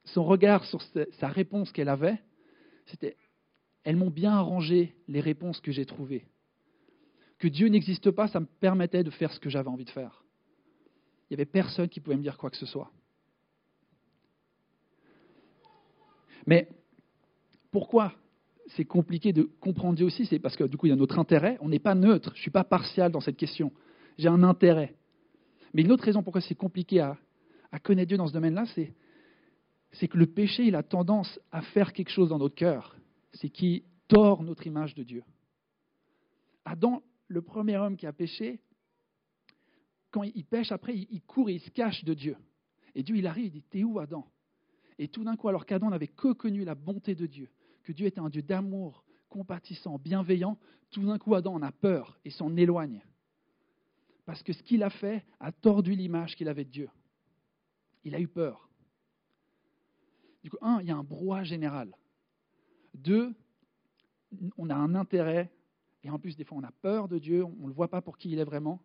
son 0.05 0.23
regard 0.23 0.63
sur 0.65 0.81
sa 1.19 1.27
réponse 1.27 1.71
qu'elle 1.71 1.89
avait, 1.89 2.19
c'était 2.85 3.17
elles 3.83 3.95
m'ont 3.95 4.09
bien 4.09 4.33
arrangé 4.33 4.95
les 5.07 5.21
réponses 5.21 5.61
que 5.61 5.71
j'ai 5.71 5.85
trouvées. 5.85 6.25
Que 7.39 7.47
Dieu 7.47 7.67
n'existe 7.67 8.11
pas, 8.11 8.27
ça 8.27 8.41
me 8.41 8.45
permettait 8.45 9.03
de 9.03 9.11
faire 9.11 9.31
ce 9.31 9.39
que 9.39 9.49
j'avais 9.49 9.69
envie 9.69 9.85
de 9.85 9.89
faire. 9.91 10.25
Il 11.29 11.33
n'y 11.33 11.35
avait 11.35 11.45
personne 11.45 11.87
qui 11.87 12.01
pouvait 12.01 12.17
me 12.17 12.21
dire 12.21 12.37
quoi 12.37 12.49
que 12.49 12.57
ce 12.57 12.65
soit. 12.65 12.91
Mais 16.45 16.67
pourquoi 17.71 18.13
c'est 18.75 18.85
compliqué 18.85 19.33
de 19.33 19.43
comprendre 19.59 19.95
Dieu 19.95 20.05
aussi? 20.05 20.25
C'est 20.25 20.39
parce 20.39 20.55
que 20.55 20.63
du 20.63 20.77
coup, 20.77 20.87
il 20.87 20.89
y 20.89 20.93
a 20.93 20.95
notre 20.95 21.19
intérêt. 21.19 21.57
On 21.61 21.69
n'est 21.69 21.79
pas 21.79 21.95
neutre. 21.95 22.31
Je 22.33 22.39
ne 22.39 22.41
suis 22.41 22.51
pas 22.51 22.63
partial 22.63 23.11
dans 23.11 23.21
cette 23.21 23.37
question. 23.37 23.71
J'ai 24.17 24.27
un 24.27 24.43
intérêt. 24.43 24.95
Mais 25.73 25.83
une 25.83 25.91
autre 25.91 26.03
raison 26.03 26.23
pourquoi 26.23 26.41
c'est 26.41 26.55
compliqué 26.55 26.99
à, 26.99 27.17
connaître 27.83 28.07
Dieu 28.07 28.17
dans 28.17 28.27
ce 28.27 28.33
domaine-là, 28.33 28.65
c'est, 28.73 30.07
que 30.07 30.17
le 30.17 30.25
péché, 30.25 30.65
il 30.65 30.75
a 30.75 30.83
tendance 30.83 31.39
à 31.51 31.61
faire 31.61 31.93
quelque 31.93 32.09
chose 32.09 32.29
dans 32.29 32.39
notre 32.39 32.55
cœur. 32.55 32.95
C'est 33.33 33.49
qu'il 33.49 33.83
tord 34.07 34.43
notre 34.43 34.65
image 34.65 34.95
de 34.95 35.03
Dieu. 35.03 35.23
Adam, 36.65 37.03
le 37.27 37.41
premier 37.41 37.77
homme 37.77 37.95
qui 37.95 38.07
a 38.07 38.13
péché, 38.13 38.59
quand 40.11 40.23
il 40.23 40.45
pêche, 40.45 40.71
après, 40.71 40.95
il 40.95 41.21
court 41.21 41.49
et 41.49 41.55
il 41.55 41.59
se 41.59 41.69
cache 41.69 42.03
de 42.03 42.13
Dieu. 42.13 42.35
Et 42.95 43.03
Dieu, 43.03 43.15
il 43.15 43.27
arrive, 43.27 43.45
il 43.45 43.51
dit, 43.51 43.63
t'es 43.69 43.83
où 43.83 43.99
Adam? 43.99 44.25
Et 44.97 45.07
tout 45.07 45.23
d'un 45.23 45.35
coup, 45.35 45.47
alors 45.47 45.65
qu'Adam 45.65 45.89
n'avait 45.91 46.07
que 46.07 46.33
connu 46.33 46.63
la 46.65 46.73
bonté 46.73 47.13
de 47.13 47.27
Dieu, 47.27 47.49
que 47.87 47.93
Dieu 47.93 48.05
était 48.05 48.19
un 48.19 48.29
Dieu 48.29 48.41
d'amour, 48.41 49.05
compatissant, 49.29 49.97
bienveillant, 49.97 50.59
tout 50.91 51.05
d'un 51.05 51.17
coup, 51.17 51.35
Adam 51.35 51.53
en 51.53 51.61
a 51.61 51.71
peur 51.71 52.19
et 52.25 52.29
s'en 52.29 52.53
éloigne. 52.57 53.01
Parce 54.25 54.43
que 54.43 54.51
ce 54.51 54.61
qu'il 54.61 54.83
a 54.83 54.89
fait 54.89 55.25
a 55.39 55.53
tordu 55.53 55.95
l'image 55.95 56.35
qu'il 56.35 56.49
avait 56.49 56.65
de 56.65 56.69
Dieu. 56.69 56.89
Il 58.03 58.13
a 58.13 58.19
eu 58.19 58.27
peur. 58.27 58.69
Du 60.43 60.49
coup, 60.49 60.57
un, 60.59 60.81
il 60.81 60.87
y 60.87 60.91
a 60.91 60.97
un 60.97 61.03
brouhaha 61.03 61.45
général. 61.45 61.95
Deux, 62.93 63.33
on 64.57 64.69
a 64.69 64.75
un 64.75 64.93
intérêt, 64.93 65.49
et 66.03 66.09
en 66.09 66.19
plus, 66.19 66.35
des 66.35 66.43
fois, 66.43 66.57
on 66.57 66.63
a 66.63 66.73
peur 66.81 67.07
de 67.07 67.19
Dieu, 67.19 67.45
on 67.45 67.63
ne 67.63 67.67
le 67.67 67.73
voit 67.73 67.89
pas 67.89 68.01
pour 68.01 68.17
qui 68.17 68.31
il 68.31 68.39
est 68.39 68.43
vraiment. 68.43 68.81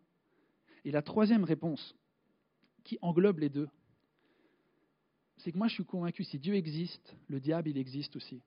Et 0.85 0.91
la 0.91 1.01
troisième 1.01 1.43
réponse, 1.43 1.93
qui 2.85 2.97
englobe 3.01 3.39
les 3.39 3.49
deux, 3.49 3.67
c'est 5.39 5.51
que 5.51 5.57
moi, 5.57 5.67
je 5.67 5.73
suis 5.73 5.85
convaincu, 5.85 6.23
si 6.23 6.39
Dieu 6.39 6.55
existe, 6.55 7.17
le 7.27 7.41
diable, 7.41 7.67
il 7.67 7.77
existe 7.77 8.15
aussi. 8.15 8.41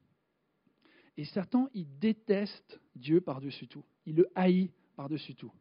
Et 1.17 1.25
Satan, 1.25 1.69
il 1.73 1.87
déteste 1.99 2.81
Dieu 2.95 3.21
par-dessus 3.21 3.69
tout. 3.69 3.85
Il 4.05 4.17
le 4.17 4.29
haït 4.35 4.71
par-dessus 4.97 5.35
tout. 5.35 5.53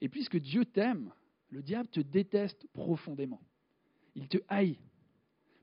Et 0.00 0.08
puisque 0.08 0.38
Dieu 0.38 0.64
t'aime, 0.64 1.12
le 1.50 1.62
diable 1.62 1.88
te 1.88 2.00
déteste 2.00 2.66
profondément. 2.72 3.40
Il 4.14 4.28
te 4.28 4.38
haït 4.48 4.78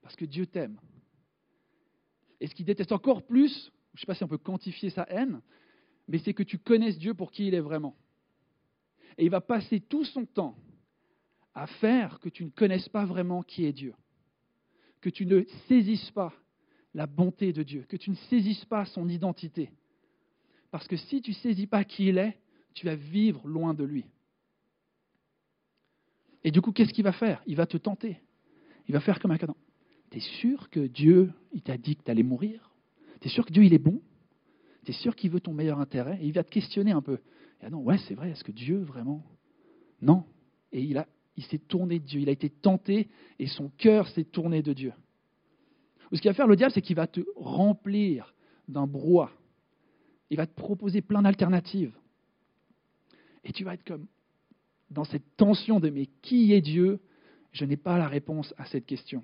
parce 0.01 0.15
que 0.15 0.25
Dieu 0.25 0.47
t'aime. 0.47 0.79
Et 2.39 2.47
ce 2.47 2.55
qu'il 2.55 2.65
déteste 2.65 2.91
encore 2.91 3.25
plus, 3.25 3.71
je 3.93 3.97
ne 3.97 3.99
sais 3.99 4.05
pas 4.05 4.15
si 4.15 4.23
on 4.23 4.27
peut 4.27 4.37
quantifier 4.37 4.89
sa 4.89 5.03
haine, 5.09 5.41
mais 6.07 6.19
c'est 6.19 6.33
que 6.33 6.43
tu 6.43 6.59
connaisses 6.59 6.97
Dieu 6.97 7.13
pour 7.13 7.31
qui 7.31 7.47
il 7.47 7.55
est 7.55 7.59
vraiment. 7.59 7.97
Et 9.17 9.25
il 9.25 9.31
va 9.31 9.41
passer 9.41 9.81
tout 9.81 10.05
son 10.05 10.25
temps 10.25 10.55
à 11.53 11.65
faire 11.67 12.19
que 12.19 12.29
tu 12.29 12.45
ne 12.45 12.49
connaisses 12.49 12.87
pas 12.87 13.05
vraiment 13.05 13.41
qui 13.41 13.65
est 13.65 13.73
Dieu, 13.73 13.95
que 15.01 15.09
tu 15.09 15.25
ne 15.25 15.43
saisisses 15.67 16.11
pas 16.11 16.33
la 16.97 17.05
bonté 17.05 17.53
de 17.53 17.61
Dieu, 17.61 17.85
que 17.87 17.95
tu 17.95 18.09
ne 18.09 18.15
saisisses 18.15 18.65
pas 18.65 18.83
son 18.85 19.07
identité. 19.07 19.69
Parce 20.71 20.87
que 20.87 20.97
si 20.97 21.21
tu 21.21 21.29
ne 21.29 21.35
saisis 21.35 21.67
pas 21.67 21.83
qui 21.83 22.07
il 22.07 22.17
est, 22.17 22.39
tu 22.73 22.87
vas 22.87 22.95
vivre 22.95 23.47
loin 23.47 23.75
de 23.75 23.83
lui. 23.83 24.05
Et 26.43 26.49
du 26.49 26.59
coup, 26.59 26.71
qu'est-ce 26.71 26.91
qu'il 26.91 27.03
va 27.03 27.11
faire? 27.11 27.43
Il 27.45 27.55
va 27.55 27.67
te 27.67 27.77
tenter. 27.77 28.17
Il 28.87 28.93
va 28.93 28.99
faire 28.99 29.19
comme 29.19 29.29
un 29.29 29.37
cadeau. 29.37 29.55
Tu 30.09 30.17
es 30.17 30.21
sûr 30.39 30.71
que 30.71 30.87
Dieu, 30.87 31.31
il 31.51 31.61
t'a 31.61 31.77
dit 31.77 31.97
que 31.97 32.03
tu 32.03 32.09
allais 32.09 32.23
mourir? 32.23 32.71
Tu 33.21 33.27
es 33.27 33.31
sûr 33.31 33.45
que 33.45 33.53
Dieu, 33.53 33.63
il 33.63 33.75
est 33.75 33.79
bon? 33.79 34.01
Tu 34.83 34.89
es 34.89 34.95
sûr 34.95 35.15
qu'il 35.15 35.29
veut 35.29 35.39
ton 35.39 35.53
meilleur 35.53 35.79
intérêt? 35.79 36.17
Et 36.19 36.25
il 36.25 36.33
va 36.33 36.43
te 36.43 36.49
questionner 36.49 36.93
un 36.93 37.03
peu. 37.03 37.19
ah 37.61 37.69
non, 37.69 37.81
ouais, 37.83 37.99
c'est 38.07 38.15
vrai, 38.15 38.31
est-ce 38.31 38.43
que 38.43 38.51
Dieu 38.51 38.79
vraiment? 38.79 39.23
Non. 40.01 40.25
Et 40.71 40.81
il, 40.81 40.97
a, 40.97 41.07
il 41.35 41.43
s'est 41.43 41.59
tourné 41.59 41.99
de 41.99 42.05
Dieu. 42.05 42.21
Il 42.21 42.29
a 42.29 42.31
été 42.31 42.49
tenté 42.49 43.07
et 43.37 43.45
son 43.45 43.69
cœur 43.77 44.07
s'est 44.07 44.23
tourné 44.23 44.63
de 44.63 44.73
Dieu. 44.73 44.93
Ce 46.13 46.21
qu'il 46.21 46.29
va 46.29 46.33
faire 46.33 46.47
le 46.47 46.55
diable, 46.55 46.71
c'est 46.73 46.81
qu'il 46.81 46.95
va 46.95 47.07
te 47.07 47.21
remplir 47.35 48.33
d'un 48.67 48.87
brouhaha. 48.87 49.31
Il 50.29 50.37
va 50.37 50.47
te 50.47 50.55
proposer 50.55 51.01
plein 51.01 51.21
d'alternatives. 51.21 51.93
Et 53.43 53.53
tu 53.53 53.63
vas 53.63 53.73
être 53.73 53.83
comme 53.83 54.07
dans 54.89 55.03
cette 55.03 55.35
tension 55.35 55.79
de 55.79 55.89
mais 55.89 56.07
qui 56.21 56.53
est 56.53 56.61
Dieu? 56.61 56.99
Je 57.51 57.65
n'ai 57.65 57.77
pas 57.77 57.97
la 57.97 58.07
réponse 58.07 58.53
à 58.57 58.65
cette 58.65 58.85
question. 58.85 59.23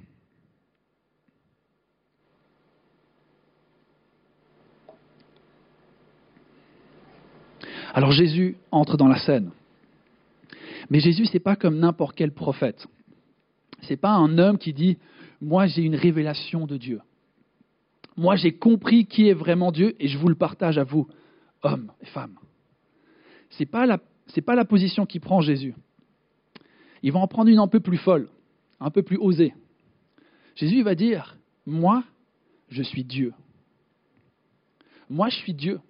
Alors 7.93 8.11
Jésus 8.11 8.57
entre 8.71 8.97
dans 8.97 9.07
la 9.07 9.19
scène. 9.19 9.51
Mais 10.89 10.99
Jésus, 10.99 11.25
ce 11.25 11.33
n'est 11.33 11.39
pas 11.39 11.55
comme 11.55 11.77
n'importe 11.77 12.15
quel 12.15 12.31
prophète. 12.31 12.87
Ce 13.81 13.89
n'est 13.89 13.97
pas 13.97 14.11
un 14.11 14.37
homme 14.37 14.57
qui 14.57 14.73
dit 14.73 14.97
Moi, 15.43 15.67
j'ai 15.67 15.81
une 15.81 15.95
révélation 15.95 16.65
de 16.65 16.77
Dieu. 16.77 17.01
Moi, 18.15 18.37
j'ai 18.37 18.53
compris 18.53 19.05
qui 19.05 19.27
est 19.27 19.33
vraiment 19.33 19.73
Dieu 19.73 19.93
et 19.99 20.07
je 20.07 20.17
vous 20.17 20.29
le 20.29 20.35
partage 20.35 20.77
à 20.77 20.85
vous, 20.85 21.05
hommes 21.63 21.91
et 21.99 22.05
femmes. 22.05 22.39
Ce 23.49 23.59
n'est 23.59 23.65
pas, 23.69 23.85
la, 23.85 23.99
pas 24.45 24.55
la 24.55 24.63
position 24.63 25.05
qui 25.05 25.19
prend 25.19 25.41
Jésus. 25.41 25.75
Il 27.01 27.11
va 27.11 27.19
en 27.19 27.27
prendre 27.27 27.49
une 27.49 27.59
un 27.59 27.67
peu 27.67 27.81
plus 27.81 27.97
folle, 27.97 28.29
un 28.79 28.89
peu 28.89 29.03
plus 29.03 29.17
osée. 29.17 29.53
Jésus 30.55 30.81
va 30.81 30.95
dire 30.95 31.37
Moi, 31.65 32.05
je 32.69 32.81
suis 32.81 33.03
Dieu. 33.03 33.33
Moi, 35.09 35.27
je 35.27 35.35
suis 35.35 35.53
Dieu. 35.53 35.81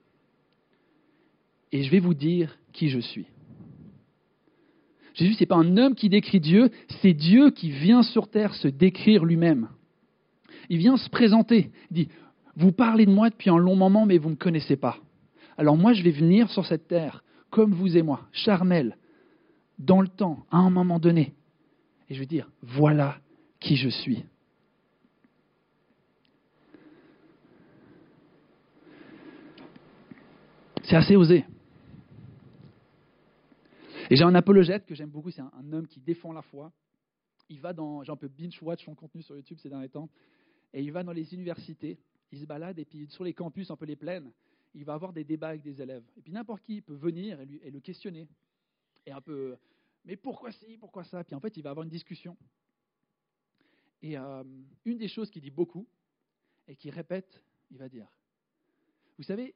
Et 1.72 1.84
je 1.84 1.92
vais 1.92 2.00
vous 2.00 2.16
dire 2.16 2.58
qui 2.72 2.90
je 2.90 3.00
suis. 3.00 3.28
Jésus, 5.14 5.34
ce 5.34 5.42
n'est 5.42 5.48
pas 5.48 5.56
un 5.56 5.78
homme 5.78 5.96
qui 5.96 6.10
décrit 6.10 6.40
Dieu, 6.40 6.72
c'est 7.02 7.14
Dieu 7.14 7.52
qui 7.52 7.70
vient 7.70 8.04
sur 8.04 8.30
terre 8.30 8.54
se 8.56 8.68
décrire 8.68 9.26
lui-même. 9.26 9.70
Il 10.70 10.78
vient 10.78 10.98
se 10.98 11.10
présenter. 11.10 11.72
Il 11.92 11.94
dit, 11.94 12.08
vous 12.56 12.72
parlez 12.72 13.06
de 13.06 13.12
moi 13.12 13.30
depuis 13.30 13.50
un 13.50 13.58
long 13.58 13.76
moment, 13.76 14.06
mais 14.06 14.18
vous 14.18 14.30
ne 14.30 14.34
me 14.34 14.40
connaissez 14.40 14.76
pas. 14.76 14.98
Alors 15.58 15.78
moi, 15.78 15.94
je 15.94 16.04
vais 16.04 16.12
venir 16.12 16.50
sur 16.50 16.66
cette 16.66 16.88
terre, 16.88 17.24
comme 17.52 17.74
vous 17.74 17.96
et 17.96 18.02
moi, 18.02 18.22
charnel, 18.32 18.98
dans 19.78 20.02
le 20.02 20.08
temps, 20.08 20.46
à 20.52 20.58
un 20.58 20.70
moment 20.70 21.00
donné. 21.00 21.34
Et 22.10 22.16
je 22.16 22.20
vais 22.20 22.26
dire, 22.26 22.50
voilà 22.62 23.18
qui 23.60 23.76
je 23.76 23.90
suis. 23.90 24.24
C'est 30.84 30.96
assez 30.96 31.16
osé. 31.16 31.46
Et 34.14 34.16
j'ai 34.16 34.26
un 34.26 34.36
apologète 34.36 34.86
que 34.86 34.94
j'aime 34.94 35.10
beaucoup, 35.10 35.32
c'est 35.32 35.42
un, 35.42 35.74
homme 35.74 35.88
qui 35.88 36.00
défend 36.00 36.34
la 36.34 36.44
foi. 36.44 36.72
Il 37.50 37.60
va 37.60 37.74
dans, 37.74 38.04
j'ai 38.04 38.12
un 38.12 38.16
peu 38.16 38.28
binge-watch 38.28 38.86
son 38.86 38.94
contenu 38.94 39.24
sur 39.24 39.36
YouTube 39.36 39.58
ces 39.58 39.70
derniers 39.70 39.90
temps, 39.90 40.08
et 40.72 40.84
il 40.84 40.92
va 40.92 41.02
dans 41.02 41.14
les 41.14 41.34
universités, 41.34 41.98
il 42.32 42.40
se 42.40 42.46
balade, 42.46 42.78
et 42.78 42.86
puis 42.86 43.08
sur 43.08 43.24
les 43.24 43.34
campus, 43.34 43.72
un 43.72 43.76
peu 43.76 43.86
les 43.86 43.96
plaines, 43.96 44.32
il 44.76 44.86
va 44.86 44.94
avoir 44.94 45.14
des 45.14 45.24
débats 45.24 45.48
avec 45.48 45.64
des 45.64 45.82
élèves. 45.82 46.04
Et 46.16 46.22
puis 46.22 46.32
n'importe 46.32 46.62
qui 46.62 46.80
peut 46.82 46.94
venir 46.94 47.40
et, 47.42 47.72
le 47.72 47.80
questionner. 47.80 48.28
Et 49.08 49.12
un 49.12 49.20
peu, 49.20 49.58
mais 50.06 50.16
pourquoi 50.16 50.52
ci, 50.52 50.78
pourquoi 50.78 51.04
ça? 51.06 51.24
Puis 51.24 51.34
en 51.34 51.40
fait, 51.40 51.58
il 51.58 51.64
va 51.64 51.72
avoir 51.72 51.84
une 51.84 51.90
discussion. 51.90 52.38
Et 54.04 54.16
euh, 54.16 54.44
une 54.86 55.00
des 55.00 55.08
choses 55.08 55.32
qu'il 55.32 55.42
dit 55.42 55.50
beaucoup, 55.50 55.88
et 56.68 56.76
qu'il 56.76 56.92
répète, 56.92 57.44
il 57.72 57.80
va 57.80 57.90
dire, 57.90 58.08
vous 59.18 59.24
savez, 59.24 59.56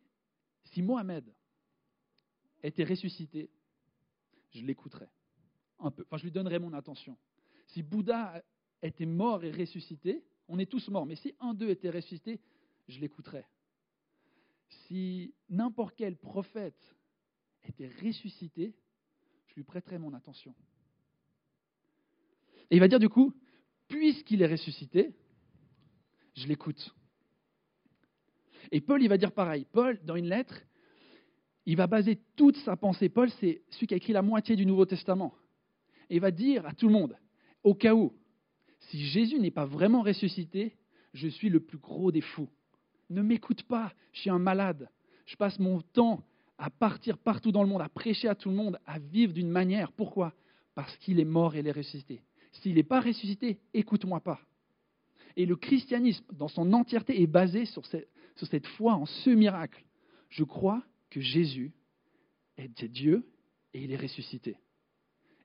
si 0.64 0.82
Mohamed 0.82 1.32
était 2.64 2.86
ressuscité, 2.86 3.52
je 4.52 4.66
l'écouterais 4.66 5.10
un 5.80 5.92
peu. 5.92 6.04
Enfin, 6.06 6.18
je 6.18 6.24
lui 6.24 6.32
donnerais 6.32 6.60
mon 6.60 6.74
attention. 6.74 7.18
Si 7.68 7.84
Bouddha 7.84 8.44
était 8.82 9.06
mort 9.06 9.44
et 9.44 9.52
ressuscité, 9.52 10.24
on 10.48 10.60
est 10.60 10.70
tous 10.70 10.88
morts, 10.90 11.06
mais 11.06 11.16
si 11.16 11.34
un 11.40 11.54
d'eux 11.54 11.70
était 11.70 11.90
ressuscité, 11.90 12.40
je 12.88 13.00
l'écouterais. 13.00 13.46
Si 14.70 15.34
n'importe 15.50 15.96
quel 15.96 16.18
prophète 16.18 16.96
était 17.64 17.90
ressuscité, 18.02 18.76
je 19.48 19.56
lui 19.56 19.64
prêterais 19.64 20.00
mon 20.00 20.14
attention. 20.14 20.56
Et 22.70 22.76
il 22.76 22.80
va 22.80 22.88
dire 22.88 23.00
du 23.00 23.10
coup, 23.10 23.34
puisqu'il 23.88 24.42
est 24.42 24.48
ressuscité, 24.48 25.16
je 26.36 26.48
l'écoute. 26.48 26.94
Et 28.72 28.82
Paul, 28.82 29.02
il 29.02 29.08
va 29.08 29.18
dire 29.18 29.32
pareil. 29.32 29.66
Paul, 29.72 30.00
dans 30.04 30.16
une 30.16 30.28
lettre, 30.28 30.62
il 31.68 31.76
va 31.76 31.86
baser 31.86 32.18
toute 32.38 32.56
sa 32.58 32.78
pensée. 32.78 33.10
Paul, 33.10 33.30
c'est 33.42 33.62
celui 33.72 33.88
qui 33.88 33.94
a 33.94 33.98
écrit 33.98 34.14
la 34.14 34.22
moitié 34.22 34.56
du 34.56 34.66
Nouveau 34.66 34.86
Testament. 34.86 35.36
Et 36.10 36.16
il 36.16 36.22
va 36.22 36.32
dire 36.32 36.66
à 36.66 36.74
tout 36.74 36.88
le 36.88 36.94
monde, 36.94 37.18
au 37.62 37.76
cas 37.76 37.94
où, 37.94 38.14
si 38.80 39.06
Jésus 39.06 39.38
n'est 39.38 39.52
pas 39.52 39.66
vraiment 39.66 40.02
ressuscité, 40.02 40.78
je 41.14 41.28
suis 41.28 41.50
le 41.50 41.60
plus 41.60 41.78
gros 41.78 42.10
des 42.10 42.22
fous. 42.22 42.48
Ne 43.10 43.22
m'écoute 43.22 43.64
pas, 43.64 43.92
je 44.14 44.22
suis 44.22 44.30
un 44.30 44.40
malade. 44.40 44.90
Je 45.26 45.36
passe 45.36 45.60
mon 45.60 45.82
temps 45.82 46.24
à 46.58 46.70
partir 46.70 47.18
partout 47.18 47.52
dans 47.52 47.64
le 47.64 47.70
monde, 47.70 47.82
à 47.82 47.90
prêcher 47.90 48.30
à 48.30 48.36
tout 48.36 48.50
le 48.50 48.56
monde, 48.56 48.80
à 48.86 48.98
vivre 48.98 49.34
d'une 49.34 49.50
manière. 49.50 49.92
Pourquoi? 49.92 50.34
Parce 50.74 50.96
qu'il 50.98 51.20
est 51.20 51.26
mort 51.26 51.56
et 51.56 51.60
il 51.60 51.68
est 51.68 51.72
ressuscité. 51.72 52.22
S'il 52.54 52.76
n'est 52.76 52.84
pas 52.84 53.02
ressuscité, 53.02 53.60
écoute-moi 53.74 54.22
pas. 54.22 54.40
Et 55.36 55.46
le 55.46 55.58
christianisme, 55.58 56.24
dans 56.32 56.48
son 56.48 56.72
entièreté, 56.72 57.22
est 57.22 57.28
basé 57.28 57.66
sur 57.66 57.86
cette, 57.86 58.08
sur 58.38 58.48
cette 58.48 58.68
foi 58.68 58.94
en 58.94 59.06
ce 59.06 59.32
miracle. 59.32 59.84
Je 60.30 60.46
crois 60.46 60.82
que 61.10 61.22
Jésus 61.22 61.72
est 62.58 62.84
Dieu 62.86 63.26
et 63.74 63.84
il 63.84 63.92
est 63.92 63.98
ressuscité. 63.98 64.58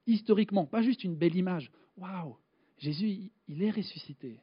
Historiquement, 0.07 0.67
pas 0.67 0.83
juste 0.83 1.05
une 1.05 1.17
belle 1.17 1.37
image. 1.37 1.71
Waouh, 1.97 2.37
Jésus, 2.79 3.31
il 3.49 3.63
est 3.63 3.71
ressuscité. 3.71 4.41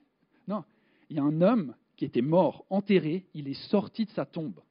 Non, 0.47 0.63
il 1.09 1.17
y 1.17 1.19
a 1.19 1.23
un 1.23 1.41
homme 1.41 1.75
qui 1.97 2.05
était 2.05 2.21
mort, 2.21 2.65
enterré, 2.69 3.25
il 3.33 3.47
est 3.47 3.69
sorti 3.69 4.05
de 4.05 4.11
sa 4.11 4.25
tombe. 4.25 4.61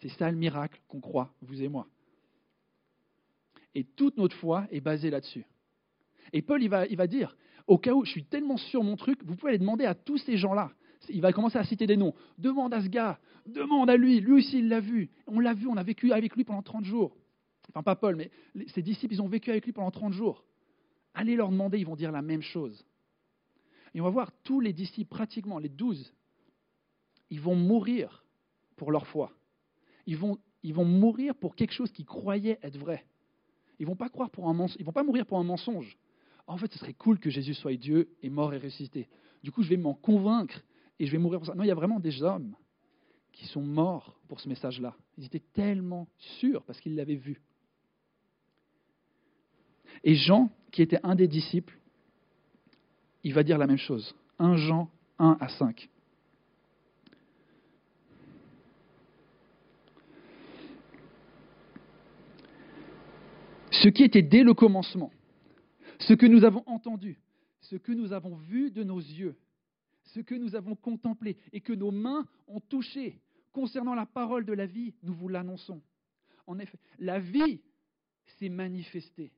C'est 0.00 0.08
ça 0.08 0.30
le 0.30 0.36
miracle 0.36 0.80
qu'on 0.88 1.00
croit, 1.00 1.32
vous 1.42 1.62
et 1.62 1.68
moi. 1.68 1.86
Et 3.74 3.84
toute 3.84 4.16
notre 4.16 4.36
foi 4.36 4.66
est 4.70 4.80
basée 4.80 5.10
là-dessus. 5.10 5.44
Et 6.32 6.42
Paul, 6.42 6.62
il 6.62 6.68
va, 6.68 6.86
il 6.86 6.96
va 6.96 7.06
dire, 7.06 7.36
au 7.66 7.78
cas 7.78 7.92
où 7.92 8.04
je 8.04 8.10
suis 8.10 8.24
tellement 8.24 8.56
sûr 8.56 8.82
mon 8.82 8.96
truc, 8.96 9.22
vous 9.24 9.36
pouvez 9.36 9.50
aller 9.50 9.58
demander 9.58 9.84
à 9.84 9.94
tous 9.94 10.18
ces 10.18 10.36
gens-là. 10.36 10.72
Il 11.08 11.20
va 11.20 11.32
commencer 11.32 11.58
à 11.58 11.64
citer 11.64 11.86
des 11.86 11.96
noms. 11.96 12.14
Demande 12.38 12.74
à 12.74 12.82
ce 12.82 12.88
gars, 12.88 13.18
demande 13.46 13.88
à 13.88 13.96
lui, 13.96 14.20
lui 14.20 14.32
aussi 14.32 14.58
il 14.58 14.68
l'a 14.68 14.80
vu. 14.80 15.10
On 15.26 15.40
l'a 15.40 15.54
vu, 15.54 15.66
on 15.66 15.76
a 15.76 15.82
vécu 15.82 16.12
avec 16.12 16.36
lui 16.36 16.44
pendant 16.44 16.62
30 16.62 16.84
jours. 16.84 17.16
Enfin, 17.70 17.82
pas 17.82 17.96
Paul, 17.96 18.16
mais 18.16 18.30
ses 18.68 18.82
disciples, 18.82 19.14
ils 19.14 19.22
ont 19.22 19.28
vécu 19.28 19.50
avec 19.50 19.64
lui 19.64 19.72
pendant 19.72 19.90
30 19.90 20.12
jours. 20.12 20.44
Allez 21.14 21.36
leur 21.36 21.50
demander, 21.50 21.78
ils 21.78 21.86
vont 21.86 21.96
dire 21.96 22.12
la 22.12 22.22
même 22.22 22.42
chose. 22.42 22.84
Et 23.94 24.00
on 24.00 24.04
va 24.04 24.10
voir 24.10 24.30
tous 24.44 24.60
les 24.60 24.72
disciples, 24.72 25.10
pratiquement 25.10 25.58
les 25.58 25.68
douze, 25.68 26.12
ils 27.30 27.40
vont 27.40 27.56
mourir 27.56 28.24
pour 28.76 28.92
leur 28.92 29.06
foi. 29.06 29.32
Ils 30.06 30.16
vont, 30.16 30.38
ils 30.62 30.74
vont 30.74 30.84
mourir 30.84 31.34
pour 31.34 31.54
quelque 31.54 31.72
chose 31.72 31.90
qu'ils 31.92 32.06
croyaient 32.06 32.58
être 32.62 32.76
vrai. 32.76 33.04
Ils 33.78 33.86
vont, 33.86 33.96
pas 33.96 34.08
croire 34.08 34.30
pour 34.30 34.48
un 34.48 34.66
ils 34.78 34.84
vont 34.84 34.92
pas 34.92 35.02
mourir 35.02 35.26
pour 35.26 35.38
un 35.38 35.44
mensonge. 35.44 35.96
En 36.46 36.56
fait, 36.58 36.70
ce 36.72 36.78
serait 36.78 36.94
cool 36.94 37.18
que 37.18 37.30
Jésus 37.30 37.54
soit 37.54 37.76
Dieu 37.76 38.10
et 38.22 38.28
mort 38.28 38.52
et 38.52 38.58
ressuscité. 38.58 39.08
Du 39.42 39.52
coup, 39.52 39.62
je 39.62 39.68
vais 39.68 39.76
m'en 39.76 39.94
convaincre 39.94 40.60
et 41.00 41.06
je 41.06 41.12
vais 41.12 41.18
mourir 41.18 41.40
pour 41.40 41.46
ça. 41.46 41.54
Non, 41.54 41.64
il 41.64 41.68
y 41.68 41.72
a 41.72 41.74
vraiment 41.74 41.98
des 41.98 42.22
hommes 42.22 42.54
qui 43.32 43.46
sont 43.46 43.62
morts 43.62 44.20
pour 44.28 44.38
ce 44.38 44.48
message-là. 44.48 44.94
Ils 45.16 45.24
étaient 45.24 45.42
tellement 45.54 46.06
sûrs 46.18 46.62
parce 46.64 46.78
qu'ils 46.78 46.94
l'avaient 46.94 47.14
vu. 47.14 47.40
Et 50.04 50.14
Jean, 50.14 50.50
qui 50.70 50.82
était 50.82 51.00
un 51.02 51.14
des 51.14 51.26
disciples, 51.26 51.76
il 53.24 53.32
va 53.32 53.42
dire 53.42 53.56
la 53.56 53.66
même 53.66 53.78
chose. 53.78 54.14
1 54.38 54.56
Jean 54.56 54.90
1 55.18 55.38
à 55.40 55.48
5. 55.48 55.88
Ce 63.70 63.88
qui 63.88 64.02
était 64.02 64.20
dès 64.20 64.42
le 64.42 64.52
commencement, 64.52 65.10
ce 65.98 66.12
que 66.12 66.26
nous 66.26 66.44
avons 66.44 66.62
entendu, 66.66 67.18
ce 67.62 67.76
que 67.76 67.92
nous 67.92 68.12
avons 68.12 68.36
vu 68.36 68.70
de 68.70 68.84
nos 68.84 68.98
yeux, 68.98 69.38
ce 70.14 70.20
que 70.20 70.34
nous 70.34 70.54
avons 70.54 70.76
contemplé 70.76 71.36
et 71.52 71.60
que 71.60 71.72
nos 71.72 71.90
mains 71.90 72.26
ont 72.46 72.60
touché 72.60 73.20
concernant 73.52 73.94
la 73.94 74.06
parole 74.06 74.44
de 74.44 74.52
la 74.52 74.66
vie, 74.66 74.94
nous 75.02 75.14
vous 75.14 75.28
l'annonçons. 75.28 75.82
En 76.46 76.58
effet, 76.58 76.78
la 76.98 77.18
vie 77.18 77.60
s'est 78.38 78.48
manifestée 78.48 79.32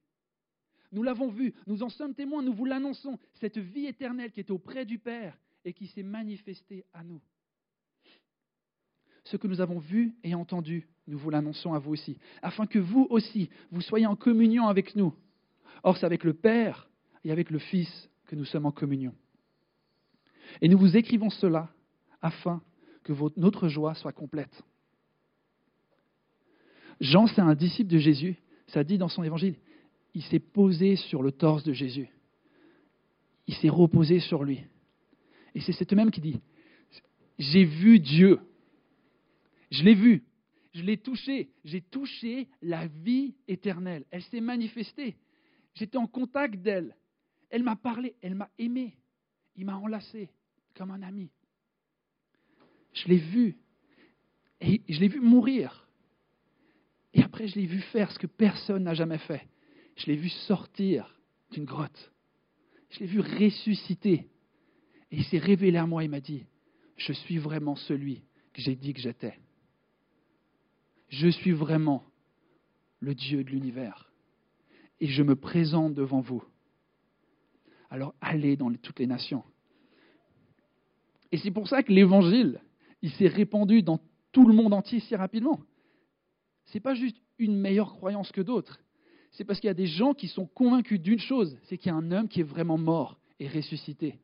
nous 0.93 1.03
l'avons 1.03 1.29
vu, 1.29 1.55
nous 1.67 1.83
en 1.83 1.89
sommes 1.89 2.15
témoins, 2.15 2.43
nous 2.43 2.53
vous 2.53 2.67
l'annonçons, 2.67 3.19
cette 3.41 3.59
vie 3.59 3.87
éternelle 3.87 4.31
qui 4.31 4.41
est 4.41 4.51
auprès 4.51 4.85
du 4.85 4.99
Père 4.99 5.37
et 5.65 5.73
qui 5.73 5.87
s'est 5.87 6.03
manifestée 6.03 6.85
à 6.93 7.03
nous. 7.03 7.21
Ce 9.25 9.37
que 9.37 9.47
nous 9.47 9.61
avons 9.61 9.79
vu 9.79 10.15
et 10.23 10.35
entendu, 10.35 10.87
nous 11.07 11.19
vous 11.19 11.31
l'annonçons 11.31 11.73
à 11.73 11.79
vous 11.79 11.93
aussi, 11.93 12.19
afin 12.43 12.67
que 12.67 12.79
vous 12.79 13.07
aussi, 13.09 13.49
vous 13.71 13.81
soyez 13.81 14.07
en 14.07 14.17
communion 14.17 14.69
avec 14.69 14.95
nous. 14.95 15.15
Or, 15.83 15.97
c'est 15.97 16.07
avec 16.07 16.25
le 16.25 16.35
Père 16.35 16.91
et 17.25 17.33
avec 17.33 17.51
le 17.51 17.59
Fils 17.59 18.11
que 18.27 18.37
nous 18.37 18.45
sommes 18.45 18.67
en 18.67 18.73
communion. 18.73 19.15
Et 20.61 20.69
nous 20.69 20.79
vous 20.79 20.97
écrivons 20.97 21.31
cela 21.31 21.69
afin 22.21 22.63
que 23.03 23.13
notre 23.37 23.69
joie 23.69 23.95
soit 23.95 24.13
complète. 24.13 24.63
Jean, 27.01 27.27
c'est 27.27 27.41
un 27.41 27.55
disciple 27.55 27.91
de 27.91 27.99
Jésus, 27.99 28.37
ça 28.69 28.85
dit 28.85 28.99
dans 28.99 29.09
son 29.09 29.25
évangile, 29.25 29.57
il 30.15 30.23
s'est 30.23 30.39
posé 30.39 30.97
sur 30.97 31.23
le 31.23 31.33
torse 31.33 31.65
de 31.65 31.73
Jésus. 31.73 32.09
Il 33.47 33.55
s'est 33.55 33.69
reposé 33.69 34.21
sur 34.21 34.45
lui. 34.45 34.61
Et 35.55 35.61
c'est 35.61 35.73
cet 35.73 35.93
même 35.93 36.11
qui 36.11 36.21
dit, 36.21 36.41
j'ai 37.39 37.65
vu 37.65 37.99
Dieu. 37.99 38.39
Je 39.71 39.83
l'ai 39.83 39.95
vu. 39.95 40.23
Je 40.75 40.83
l'ai 40.83 40.97
touché. 40.97 41.51
J'ai 41.65 41.81
touché 41.81 42.49
la 42.61 42.87
vie 42.87 43.35
éternelle. 43.49 44.05
Elle 44.11 44.23
s'est 44.23 44.41
manifestée. 44.41 45.17
J'étais 45.75 45.99
en 45.99 46.07
contact 46.07 46.57
d'elle. 46.63 46.95
Elle 47.51 47.63
m'a 47.63 47.77
parlé. 47.77 48.15
Elle 48.23 48.35
m'a 48.35 48.51
aimé. 48.59 48.97
Il 49.57 49.67
m'a 49.67 49.77
enlacé 49.77 50.31
comme 50.75 50.91
un 50.91 51.03
ami. 51.03 51.31
Je 52.95 53.09
l'ai 53.09 53.19
vu. 53.19 53.57
Et 54.61 54.81
je 54.89 55.01
l'ai 55.01 55.09
vu 55.09 55.21
mourir. 55.21 55.89
Et 57.15 57.23
après, 57.23 57.49
je 57.49 57.57
l'ai 57.57 57.67
vu 57.67 57.81
faire 57.81 58.11
ce 58.11 58.19
que 58.19 58.27
personne 58.27 58.85
n'a 58.85 58.95
jamais 58.95 59.19
fait. 59.19 59.47
Je 59.97 60.07
l'ai 60.07 60.17
vu 60.17 60.29
sortir 60.29 61.19
d'une 61.51 61.65
grotte. 61.65 62.13
Je 62.91 63.01
l'ai 63.01 63.07
vu 63.07 63.21
ressusciter. 63.21 64.29
Et 65.11 65.17
il 65.17 65.25
s'est 65.25 65.39
révélé 65.39 65.79
à 65.79 65.87
moi 65.87 66.05
et 66.05 66.09
m'a 66.09 66.21
dit, 66.21 66.47
je 66.97 67.13
suis 67.13 67.39
vraiment 67.39 67.77
celui 67.77 68.23
que 68.53 68.63
j'ai 68.63 68.77
dit 68.77 68.95
que 68.95 69.01
j'étais. 69.01 69.39
Je 71.09 71.29
suis 71.29 71.53
vraiment 71.53 72.05
le 73.01 73.15
Dieu 73.15 73.45
de 73.45 73.51
l'univers. 73.51 74.11
Et 75.01 75.09
je 75.09 75.23
me 75.23 75.35
présente 75.35 75.95
devant 75.95 76.21
vous. 76.21 76.43
Alors 77.91 78.15
allez 78.21 78.57
dans 78.57 78.73
toutes 78.75 79.01
les 79.01 79.07
nations. 79.07 79.45
Et 81.33 81.39
c'est 81.39 81.51
pour 81.51 81.69
ça 81.69 81.83
que 81.83 81.93
l'évangile, 81.93 82.61
il 83.01 83.11
s'est 83.13 83.29
répandu 83.29 83.83
dans 83.83 83.99
tout 84.31 84.47
le 84.47 84.55
monde 84.55 84.73
entier 84.73 85.01
si 85.01 85.17
rapidement. 85.17 85.61
Ce 86.67 86.77
n'est 86.77 86.83
pas 86.83 86.95
juste 86.95 87.17
une 87.39 87.57
meilleure 87.57 87.93
croyance 87.95 88.31
que 88.31 88.41
d'autres 88.41 88.79
c'est 89.33 89.45
parce 89.45 89.61
qu'il 89.61 89.69
y 89.69 89.71
a 89.71 89.75
des 89.75 89.87
gens 89.87 90.13
qui 90.15 90.29
sont 90.29 90.47
convaincus 90.47 91.01
d'une 91.01 91.19
chose, 91.19 91.59
c'est 91.65 91.79
qu'il 91.79 91.89
y 91.89 91.95
a 91.95 91.97
un 91.97 92.13
homme 92.13 92.29
qui 92.29 92.41
est 92.41 92.45
vraiment 92.45 92.79
mort 92.79 93.19
et 93.41 93.49
ressuscité. 93.49 94.19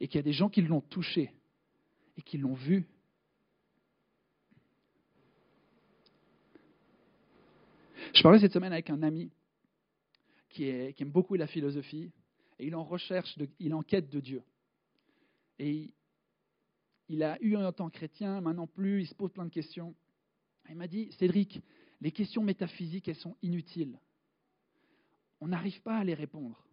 Et 0.00 0.08
qu'il 0.08 0.16
y 0.16 0.20
a 0.20 0.22
des 0.22 0.32
gens 0.32 0.48
qui 0.48 0.62
l'ont 0.62 0.80
touché 0.80 1.32
et 2.16 2.22
qui 2.22 2.38
l'ont 2.38 2.54
vu. 2.54 2.86
Je 8.14 8.22
parlais 8.22 8.38
cette 8.38 8.52
semaine 8.52 8.72
avec 8.72 8.88
un 8.90 9.02
ami 9.02 9.30
qui, 10.48 10.64
aime 10.64 11.10
beaucoup 11.10 11.34
la 11.34 11.46
philosophie 11.46 12.10
et 12.58 12.66
il 12.66 12.74
en 12.74 12.84
recherche, 12.84 13.36
il 13.58 13.74
en 13.74 13.82
quête 13.82 14.08
de 14.08 14.20
Dieu. 14.20 14.42
Et 15.58 15.92
il 17.08 17.22
a 17.22 17.38
eu 17.40 17.56
un 17.56 17.72
temps 17.72 17.90
chrétien, 17.90 18.40
maintenant 18.40 18.66
plus, 18.66 19.02
il 19.02 19.06
se 19.06 19.14
pose 19.14 19.32
plein 19.32 19.46
de 19.46 19.50
questions. 19.50 19.94
Il 20.68 20.76
m'a 20.76 20.88
dit, 20.88 21.10
Cédric, 21.18 21.60
les 22.00 22.12
questions 22.12 22.42
métaphysiques, 22.42 23.08
elles 23.08 23.16
sont 23.16 23.36
inutiles 23.42 23.98
on 25.40 25.48
n'arrive 25.48 25.80
pas 25.82 25.98
à 25.98 26.04
les 26.04 26.14
répondre. 26.14 26.64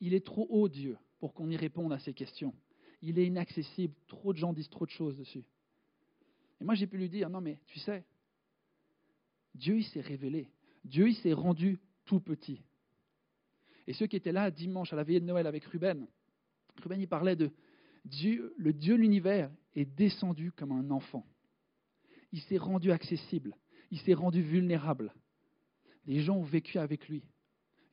Il 0.00 0.14
est 0.14 0.24
trop 0.24 0.46
haut, 0.50 0.68
Dieu, 0.68 0.96
pour 1.18 1.34
qu'on 1.34 1.50
y 1.50 1.56
réponde 1.56 1.92
à 1.92 1.98
ces 1.98 2.14
questions. 2.14 2.54
Il 3.02 3.18
est 3.18 3.26
inaccessible. 3.26 3.94
Trop 4.06 4.32
de 4.32 4.38
gens 4.38 4.52
disent 4.52 4.70
trop 4.70 4.86
de 4.86 4.90
choses 4.90 5.16
dessus. 5.16 5.44
Et 6.60 6.64
moi, 6.64 6.74
j'ai 6.74 6.86
pu 6.86 6.96
lui 6.96 7.08
dire, 7.08 7.28
non, 7.28 7.40
mais 7.40 7.58
tu 7.66 7.78
sais, 7.80 8.04
Dieu, 9.54 9.78
il 9.78 9.84
s'est 9.84 10.00
révélé. 10.00 10.50
Dieu, 10.84 11.08
il 11.08 11.16
s'est 11.16 11.32
rendu 11.32 11.78
tout 12.04 12.20
petit. 12.20 12.60
Et 13.86 13.92
ceux 13.92 14.06
qui 14.06 14.16
étaient 14.16 14.32
là 14.32 14.50
dimanche 14.50 14.92
à 14.92 14.96
la 14.96 15.04
veillée 15.04 15.20
de 15.20 15.26
Noël 15.26 15.46
avec 15.46 15.64
Ruben, 15.64 16.06
Ruben, 16.82 17.00
il 17.00 17.08
parlait 17.08 17.36
de 17.36 17.50
Dieu, 18.04 18.54
le 18.56 18.72
Dieu 18.72 18.96
de 18.96 19.00
l'univers 19.00 19.50
est 19.74 19.84
descendu 19.84 20.52
comme 20.52 20.72
un 20.72 20.90
enfant. 20.90 21.24
Il 22.32 22.40
s'est 22.42 22.58
rendu 22.58 22.90
accessible. 22.92 23.56
Il 23.90 24.00
s'est 24.00 24.14
rendu 24.14 24.42
vulnérable. 24.42 25.14
Les 26.06 26.20
gens 26.20 26.36
ont 26.36 26.44
vécu 26.44 26.78
avec 26.78 27.08
lui. 27.08 27.22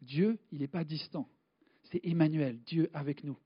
Dieu, 0.01 0.39
il 0.51 0.59
n'est 0.59 0.67
pas 0.67 0.83
distant. 0.83 1.27
C'est 1.91 2.05
Emmanuel, 2.05 2.59
Dieu 2.65 2.89
avec 2.93 3.23
nous. 3.23 3.37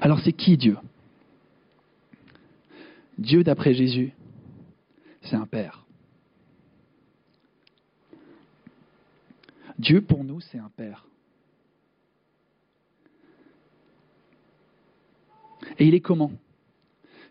Alors 0.00 0.20
c'est 0.20 0.32
qui 0.32 0.56
Dieu? 0.56 0.76
Dieu 3.18 3.42
d'après 3.42 3.74
Jésus, 3.74 4.12
c'est 5.26 5.36
un 5.36 5.46
Père. 5.46 5.84
Dieu 9.78 10.00
pour 10.00 10.24
nous, 10.24 10.40
c'est 10.40 10.58
un 10.58 10.70
Père. 10.76 11.06
Et 15.78 15.86
il 15.86 15.94
est 15.94 16.00
comment? 16.00 16.32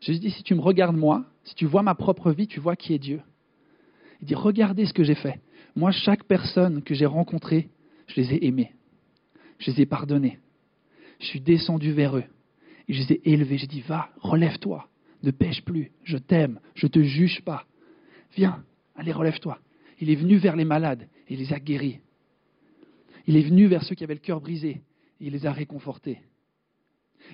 Jésus 0.01 0.19
dit, 0.19 0.31
si 0.31 0.43
tu 0.43 0.53
me 0.53 0.61
regardes 0.61 0.95
moi, 0.95 1.25
si 1.43 1.55
tu 1.55 1.65
vois 1.65 1.81
ma 1.81 1.95
propre 1.95 2.31
vie, 2.31 2.47
tu 2.47 2.59
vois 2.59 2.75
qui 2.75 2.93
est 2.93 2.99
Dieu. 2.99 3.21
Il 4.21 4.27
dit, 4.27 4.35
regardez 4.35 4.85
ce 4.85 4.93
que 4.93 5.03
j'ai 5.03 5.15
fait. 5.15 5.39
Moi, 5.75 5.91
chaque 5.91 6.23
personne 6.23 6.83
que 6.83 6.93
j'ai 6.93 7.05
rencontrée, 7.05 7.69
je 8.07 8.21
les 8.21 8.33
ai 8.33 8.45
aimés. 8.45 8.73
Je 9.59 9.71
les 9.71 9.81
ai 9.81 9.85
pardonnés. 9.85 10.39
Je 11.19 11.25
suis 11.25 11.41
descendu 11.41 11.91
vers 11.91 12.17
eux. 12.17 12.25
Et 12.87 12.93
je 12.93 13.01
les 13.01 13.13
ai 13.13 13.29
élevés. 13.31 13.57
J'ai 13.57 13.67
dit, 13.67 13.81
va, 13.81 14.09
relève-toi. 14.19 14.87
Ne 15.23 15.31
pêche 15.31 15.63
plus. 15.63 15.91
Je 16.03 16.17
t'aime. 16.17 16.59
Je 16.75 16.85
ne 16.85 16.91
te 16.91 17.01
juge 17.01 17.41
pas. 17.41 17.65
Viens, 18.35 18.63
allez, 18.95 19.11
relève-toi. 19.11 19.59
Il 19.99 20.09
est 20.09 20.15
venu 20.15 20.37
vers 20.37 20.55
les 20.55 20.65
malades 20.65 21.07
et 21.29 21.35
les 21.35 21.53
a 21.53 21.59
guéris. 21.59 21.99
Il 23.27 23.37
est 23.37 23.43
venu 23.43 23.67
vers 23.67 23.83
ceux 23.83 23.95
qui 23.95 24.03
avaient 24.03 24.13
le 24.13 24.19
cœur 24.19 24.41
brisé 24.41 24.81
et 25.19 25.25
il 25.25 25.31
les 25.31 25.45
a 25.45 25.51
réconfortés. 25.51 26.19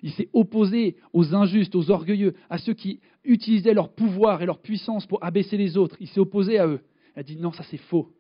Il 0.04 0.12
s'est 0.14 0.30
opposé 0.32 0.96
aux 1.12 1.36
injustes, 1.36 1.76
aux 1.76 1.92
orgueilleux, 1.92 2.36
à 2.50 2.58
ceux 2.58 2.74
qui 2.74 3.02
utilisaient 3.26 3.74
leur 3.74 3.94
pouvoir 3.94 4.42
et 4.42 4.46
leur 4.46 4.62
puissance 4.62 5.06
pour 5.06 5.24
abaisser 5.24 5.58
les 5.58 5.76
autres. 5.76 5.98
Il 6.00 6.08
s'est 6.08 6.20
opposé 6.20 6.60
à 6.60 6.68
eux. 6.68 6.82
Il 7.16 7.20
a 7.20 7.24
dit 7.24 7.36
non, 7.36 7.52
ça 7.52 7.64
c'est 7.64 7.78
faux. 7.78 8.14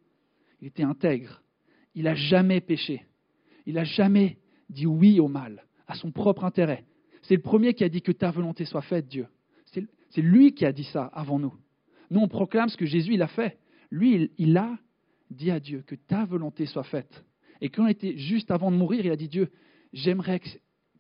Il 0.60 0.67
était 0.67 0.84
intègre. 0.84 1.41
Il 1.96 2.04
n'a 2.04 2.15
jamais 2.15 2.60
péché. 2.60 3.06
Il 3.65 3.76
n'a 3.76 3.84
jamais 3.84 4.38
dit 4.70 4.86
oui 4.86 5.20
au 5.20 5.28
mal, 5.28 5.65
à 5.88 5.96
son 5.96 6.12
propre 6.12 6.44
intérêt. 6.44 6.84
C'est 7.22 7.36
le 7.36 7.41
premier 7.41 7.74
qui 7.74 7.84
a 7.84 7.89
dit 7.89 8.02
que 8.02 8.12
ta 8.12 8.32
volonté 8.32 8.65
soit 8.65 8.82
faite, 8.82 9.08
Dieu. 9.08 9.28
C'est 9.65 10.22
lui 10.22 10.54
qui 10.54 10.65
a 10.65 10.74
dit 10.74 10.84
ça 10.84 11.06
avant 11.06 11.39
nous. 11.39 11.54
Nous, 12.12 12.19
on 12.19 12.28
proclame 12.28 12.67
ce 12.67 12.76
que 12.76 12.86
Jésus 12.86 13.13
il 13.13 13.21
a 13.21 13.28
fait. 13.30 13.58
Lui, 13.89 14.32
il, 14.38 14.58
a 14.58 14.78
dit 15.30 15.50
à 15.50 15.62
Dieu 15.62 15.82
que 15.88 15.95
ta 15.95 16.26
volonté 16.26 16.65
soit 16.65 16.84
faite. 16.84 17.24
Et 17.62 17.69
quand 17.69 17.88
il 17.88 17.91
était 17.91 18.17
juste 18.17 18.52
avant 18.52 18.69
de 18.69 18.76
mourir, 18.76 19.06
il 19.06 19.12
a 19.12 19.15
dit 19.15 19.30
Dieu, 19.30 19.50
j'aimerais 19.93 20.41
que, 20.41 20.50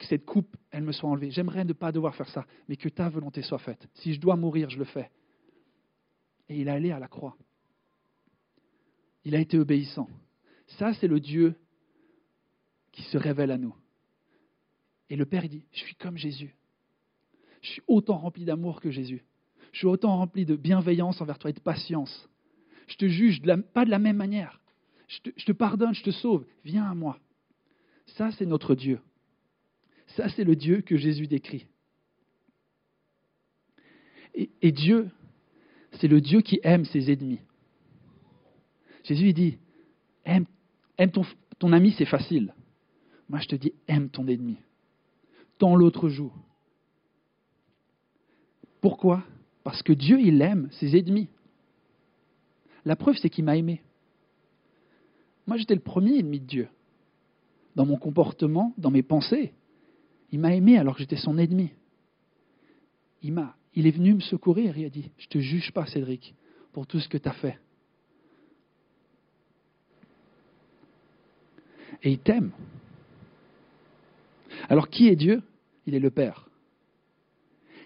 cette 0.07 0.25
coupe, 0.25 0.55
elle 0.71 0.83
me 0.83 0.93
soit 0.93 1.09
enlevée. 1.09 1.29
J'aimerais 1.29 1.65
ne 1.65 1.73
pas 1.73 1.91
devoir 1.91 2.15
faire 2.15 2.29
ça, 2.29 2.45
mais 2.69 2.77
que 2.77 2.87
ta 2.87 3.09
volonté 3.09 3.41
soit 3.41 3.59
faite. 3.59 3.87
Si 3.95 4.13
je 4.13 4.21
dois 4.21 4.37
mourir, 4.37 4.69
je 4.69 4.79
le 4.79 4.85
fais. 4.85 5.11
Et 6.47 6.61
il 6.61 6.69
est 6.69 6.71
allé 6.71 6.91
à 6.91 6.99
la 6.99 7.09
croix. 7.09 7.35
Il 9.25 9.35
a 9.35 9.39
été 9.39 9.59
obéissant. 9.59 10.07
Ça, 10.79 10.93
c'est 10.93 11.07
le 11.07 11.19
Dieu 11.19 11.55
qui 12.93 13.03
se 13.03 13.17
révèle 13.17 13.51
à 13.51 13.57
nous. 13.57 13.75
Et 15.09 15.17
le 15.17 15.25
Père 15.25 15.47
dit, 15.49 15.65
je 15.73 15.79
suis 15.79 15.95
comme 15.95 16.17
Jésus. 16.17 16.55
Je 17.61 17.69
suis 17.69 17.81
autant 17.87 18.17
rempli 18.17 18.45
d'amour 18.45 18.79
que 18.79 18.91
Jésus. 18.91 19.23
Je 19.71 19.79
suis 19.79 19.87
autant 19.87 20.17
rempli 20.17 20.45
de 20.45 20.55
bienveillance 20.55 21.21
envers 21.21 21.39
toi 21.39 21.49
et 21.49 21.53
de 21.53 21.59
patience. 21.59 22.29
Je 22.87 22.95
te 22.95 23.07
juge 23.07 23.41
pas 23.73 23.85
de 23.85 23.89
la 23.89 23.99
même 23.99 24.17
manière. 24.17 24.61
Je 25.07 25.45
te, 25.45 25.51
pardonne, 25.51 25.93
je 25.93 26.03
te 26.03 26.11
sauve. 26.11 26.45
Viens 26.63 26.89
à 26.89 26.95
moi. 26.95 27.19
Ça, 28.05 28.31
c'est 28.31 28.45
notre 28.45 28.75
Dieu. 28.75 28.99
Ça, 30.07 30.29
c'est 30.29 30.43
le 30.43 30.55
Dieu 30.55 30.81
que 30.81 30.97
Jésus 30.97 31.27
décrit. 31.27 31.67
Et, 34.33 34.71
Dieu, 34.71 35.09
c'est 35.99 36.07
le 36.07 36.21
Dieu 36.21 36.41
qui 36.41 36.59
aime 36.63 36.85
ses 36.85 37.11
ennemis. 37.11 37.41
Jésus 39.03 39.29
il 39.29 39.33
dit, 39.33 39.57
aime, 40.23 40.45
aime 40.97 41.11
ton, 41.11 41.25
ton 41.59 41.73
ami, 41.73 41.93
c'est 41.97 42.05
facile. 42.05 42.53
Moi, 43.27 43.39
je 43.39 43.47
te 43.47 43.55
dis, 43.55 43.73
aime 43.87 44.09
ton 44.09 44.27
ennemi. 44.27 44.57
Tant 45.57 45.75
l'autre 45.75 46.07
joue. 46.07 46.31
Pourquoi? 48.79 49.23
Parce 49.63 49.83
que 49.83 49.93
Dieu, 49.93 50.19
il 50.19 50.41
aime 50.41 50.69
ses 50.71 50.97
ennemis. 50.97 51.29
La 52.85 52.95
preuve, 52.95 53.17
c'est 53.17 53.29
qu'il 53.29 53.45
m'a 53.45 53.57
aimé. 53.57 53.81
Moi, 55.45 55.57
j'étais 55.57 55.75
le 55.75 55.81
premier 55.81 56.17
ennemi 56.17 56.39
de 56.39 56.45
Dieu. 56.45 56.67
Dans 57.75 57.85
mon 57.85 57.97
comportement, 57.97 58.73
dans 58.77 58.91
mes 58.91 59.03
pensées. 59.03 59.53
Il 60.31 60.39
m'a 60.39 60.55
aimé 60.55 60.77
alors 60.77 60.95
que 60.95 61.01
j'étais 61.01 61.17
son 61.17 61.37
ennemi. 61.37 61.71
Il, 63.21 63.39
il 63.75 63.87
est 63.87 63.91
venu 63.91 64.15
me 64.15 64.19
secourir. 64.19 64.77
Il 64.77 64.85
a 64.85 64.89
dit, 64.89 65.11
je 65.17 65.25
ne 65.25 65.29
te 65.29 65.39
juge 65.39 65.71
pas, 65.71 65.85
Cédric, 65.85 66.33
pour 66.73 66.87
tout 66.87 66.99
ce 66.99 67.07
que 67.07 67.17
tu 67.17 67.29
as 67.29 67.33
fait. 67.33 67.59
Et 72.03 72.11
il 72.11 72.19
t'aime. 72.19 72.51
Alors 74.69 74.89
qui 74.89 75.07
est 75.07 75.15
Dieu? 75.15 75.43
Il 75.85 75.93
est 75.93 75.99
le 75.99 76.09
Père. 76.09 76.49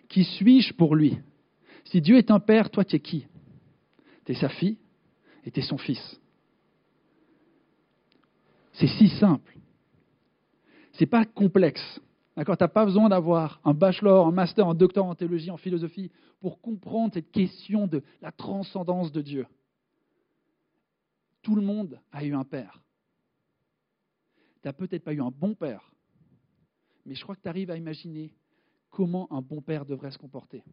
Qui 0.07 0.23
suis-je 0.23 0.73
pour 0.73 0.95
lui? 0.95 1.17
Si 1.85 2.01
Dieu 2.01 2.17
est 2.17 2.31
un 2.31 2.39
Père, 2.39 2.69
toi 2.69 2.83
tu 2.83 2.95
es 2.95 2.99
qui? 2.99 3.25
Tu 4.25 4.31
es 4.31 4.35
sa 4.35 4.49
fille 4.49 4.77
et 5.43 5.51
tu 5.51 5.59
es 5.59 5.63
son 5.63 5.77
fils. 5.77 6.19
C'est 8.73 8.87
si 8.87 9.09
simple. 9.09 9.57
C'est 10.93 11.05
pas 11.05 11.25
complexe. 11.25 12.01
D'accord? 12.35 12.57
Tu 12.57 12.63
n'as 12.63 12.69
pas 12.69 12.85
besoin 12.85 13.07
d'avoir 13.07 13.61
un 13.63 13.73
bachelor, 13.73 14.27
un 14.27 14.31
master, 14.31 14.67
un 14.67 14.73
doctorat 14.73 15.07
en 15.07 15.15
théologie, 15.15 15.51
en 15.51 15.57
philosophie 15.57 16.11
pour 16.41 16.59
comprendre 16.59 17.13
cette 17.13 17.31
question 17.31 17.87
de 17.87 18.03
la 18.21 18.31
transcendance 18.31 19.11
de 19.11 19.21
Dieu. 19.21 19.47
Tout 21.41 21.55
le 21.55 21.61
monde 21.61 21.99
a 22.11 22.25
eu 22.25 22.33
un 22.33 22.43
père. 22.43 22.81
Tu 24.61 24.67
n'as 24.67 24.73
peut-être 24.73 25.03
pas 25.03 25.13
eu 25.13 25.21
un 25.21 25.31
bon 25.31 25.53
père, 25.53 25.91
mais 27.05 27.13
je 27.15 27.21
crois 27.23 27.35
que 27.35 27.41
tu 27.41 27.47
arrives 27.47 27.69
à 27.69 27.77
imaginer 27.77 28.33
comment 28.89 29.31
un 29.31 29.41
bon 29.41 29.61
père 29.61 29.85
devrait 29.85 30.11
se 30.11 30.17
comporter. 30.17 30.63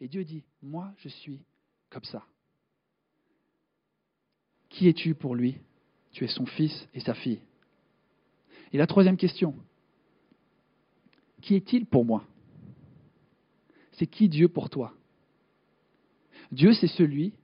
Et 0.00 0.08
Dieu 0.08 0.24
dit, 0.24 0.44
moi 0.62 0.92
je 0.98 1.08
suis 1.08 1.40
comme 1.90 2.04
ça. 2.04 2.24
Qui 4.68 4.88
es-tu 4.88 5.14
pour 5.14 5.34
lui? 5.34 5.58
Tu 6.12 6.24
es 6.24 6.28
son 6.28 6.46
fils 6.46 6.88
et 6.94 7.00
sa 7.00 7.14
fille. 7.14 7.40
Et 8.72 8.78
la 8.78 8.86
troisième 8.86 9.16
question, 9.16 9.54
qui 11.40 11.54
est-il 11.54 11.86
pour 11.86 12.04
moi? 12.04 12.24
C'est 13.92 14.06
qui 14.06 14.28
Dieu 14.28 14.48
pour 14.48 14.70
toi? 14.70 14.94
Dieu, 16.52 16.72
c'est 16.74 16.88
celui 16.88 17.34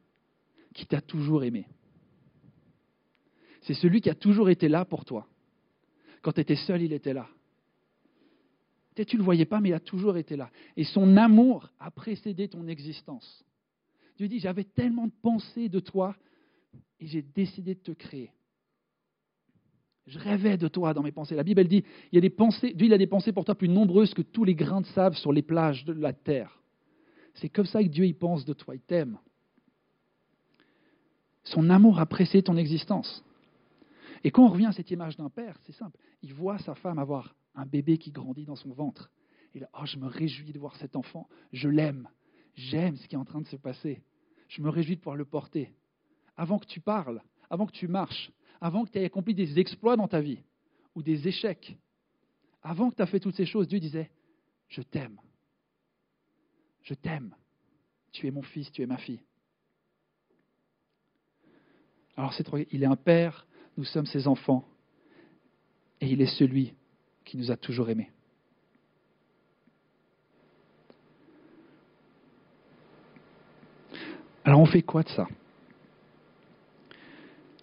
qui 0.73 0.87
t'a 0.87 1.01
toujours 1.01 1.45
aimé. 1.45 1.67
C'est 3.63 3.75
celui 3.75 4.01
qui 4.01 4.11
a 4.11 4.15
toujours 4.15 4.51
été 4.51 4.69
là 4.69 4.85
pour 4.85 5.05
toi. 5.05 5.27
Quand 6.23 6.33
tu 6.33 6.41
étais 6.41 6.57
seul, 6.57 6.83
il 6.83 6.93
était 6.93 7.15
là. 7.15 7.29
Peut-être 8.95 9.09
tu 9.09 9.17
ne 9.17 9.21
le 9.21 9.25
voyais 9.25 9.45
pas, 9.45 9.61
mais 9.61 9.71
il 9.71 9.75
a 9.75 9.81
toujours 9.81 10.17
été 10.17 10.37
là. 10.37 10.51
Et 10.77 10.85
son 10.85 11.17
amour 11.17 11.71
a 11.81 11.91
précédé 11.91 12.49
ton 12.49 12.69
existence. 12.69 13.45
Dieu 14.17 14.29
dit, 14.29 14.39
j'avais 14.39 14.65
tellement 14.65 15.07
de 15.07 15.13
pensées 15.23 15.69
de 15.69 15.81
toi 15.81 16.15
et 17.01 17.07
j'ai 17.07 17.23
décidé 17.23 17.75
de 17.75 17.81
te 17.81 17.91
créer. 17.91 18.31
Je 20.07 20.19
rêvais 20.19 20.59
de 20.59 20.69
toi 20.69 20.95
dans 20.95 21.03
mes 21.03 21.13
pensées. 21.13 21.35
La 21.35 21.43
Bible, 21.43 21.61
elle 21.61 21.69
dit, 21.69 21.83
il 22.13 22.17
y 22.17 22.19
a 22.19 22.21
des 22.21 22.31
pensées, 22.31 22.73
Dieu 22.75 22.93
a 22.93 22.99
des 22.99 23.07
pensées 23.07 23.33
pour 23.33 23.45
toi 23.45 23.55
plus 23.55 23.69
nombreuses 23.69 24.15
que 24.15 24.23
tous 24.23 24.45
les 24.45 24.55
grains 24.55 24.83
de 24.83 24.87
sable 24.87 25.17
sur 25.17 25.33
les 25.33 25.43
plages 25.43 25.85
de 25.85 25.93
la 25.93 26.13
terre. 26.13 26.61
C'est 27.35 27.49
comme 27.49 27.67
ça 27.67 27.83
que 27.83 27.89
Dieu 27.89 28.07
y 28.07 28.13
pense 28.13 28.45
de 28.45 28.53
toi, 28.53 28.75
il 28.77 28.81
t'aime. 28.81 29.19
Son 31.43 31.69
amour 31.71 31.99
a 31.99 32.07
précédé 32.07 32.43
ton 32.45 32.57
existence. 32.57 33.25
Et 34.25 34.31
quand 34.31 34.47
on 34.47 34.49
revient 34.49 34.67
à 34.67 34.73
cette 34.73 34.91
image 34.91 35.17
d'un 35.19 35.29
père, 35.29 35.59
c'est 35.65 35.73
simple. 35.73 35.99
Il 36.23 36.33
voit 36.33 36.59
sa 36.59 36.75
femme 36.75 36.99
avoir 36.99 37.37
un 37.55 37.67
bébé 37.67 37.99
qui 37.99 38.11
grandit 38.11 38.47
dans 38.47 38.57
son 38.57 38.73
ventre. 38.73 39.13
Et 39.55 39.61
là, 39.61 39.69
oh, 39.75 39.85
je 39.85 39.99
me 39.99 40.07
réjouis 40.07 40.53
de 40.53 40.59
voir 40.59 40.75
cet 40.77 40.97
enfant. 40.97 41.29
Je 41.53 41.69
l'aime. 41.69 42.09
J'aime 42.55 42.97
ce 42.97 43.07
qui 43.07 43.15
est 43.15 43.19
en 43.19 43.27
train 43.27 43.43
de 43.43 43.47
se 43.47 43.57
passer. 43.57 44.03
Je 44.49 44.63
me 44.63 44.71
réjouis 44.71 44.97
de 44.97 45.01
pouvoir 45.01 45.17
le 45.17 45.27
porter. 45.27 45.73
Avant 46.37 46.59
que 46.59 46.67
tu 46.67 46.81
parles, 46.81 47.23
avant 47.51 47.67
que 47.67 47.73
tu 47.73 47.87
marches, 47.87 48.33
avant 48.61 48.85
que 48.85 48.91
tu 48.91 48.99
aies 48.99 49.05
accompli 49.05 49.35
des 49.35 49.59
exploits 49.59 49.97
dans 49.97 50.09
ta 50.09 50.21
vie 50.21 50.43
ou 50.95 51.03
des 51.03 51.29
échecs, 51.29 51.77
avant 52.63 52.91
que 52.91 52.97
tu 52.97 53.03
aies 53.03 53.07
fait 53.07 53.21
toutes 53.21 53.37
ces 53.37 53.47
choses, 53.47 53.69
Dieu 53.69 53.79
disait, 53.79 54.11
je 54.69 54.81
t'aime. 54.81 55.21
Je 56.83 56.95
t'aime. 56.95 57.37
Tu 58.11 58.27
es 58.27 58.31
mon 58.31 58.43
fils, 58.43 58.73
tu 58.73 58.83
es 58.83 58.87
ma 58.87 58.97
fille. 58.97 59.23
Alors 62.17 62.33
c'est 62.33 62.47
il 62.71 62.83
est 62.83 62.87
un 62.87 62.97
père, 62.97 63.47
nous 63.77 63.85
sommes 63.85 64.07
ses 64.07 64.27
enfants, 64.29 64.65
et 66.01 66.07
il 66.07 66.21
est 66.21 66.39
celui 66.39 66.75
qui 67.25 67.37
nous 67.37 67.51
a 67.51 67.57
toujours 67.57 67.89
aimés. 67.91 68.11
Alors 74.45 74.61
on 74.61 74.67
fait 74.67 74.83
quoi 74.83 75.03
de 75.03 75.09
ça? 75.09 75.27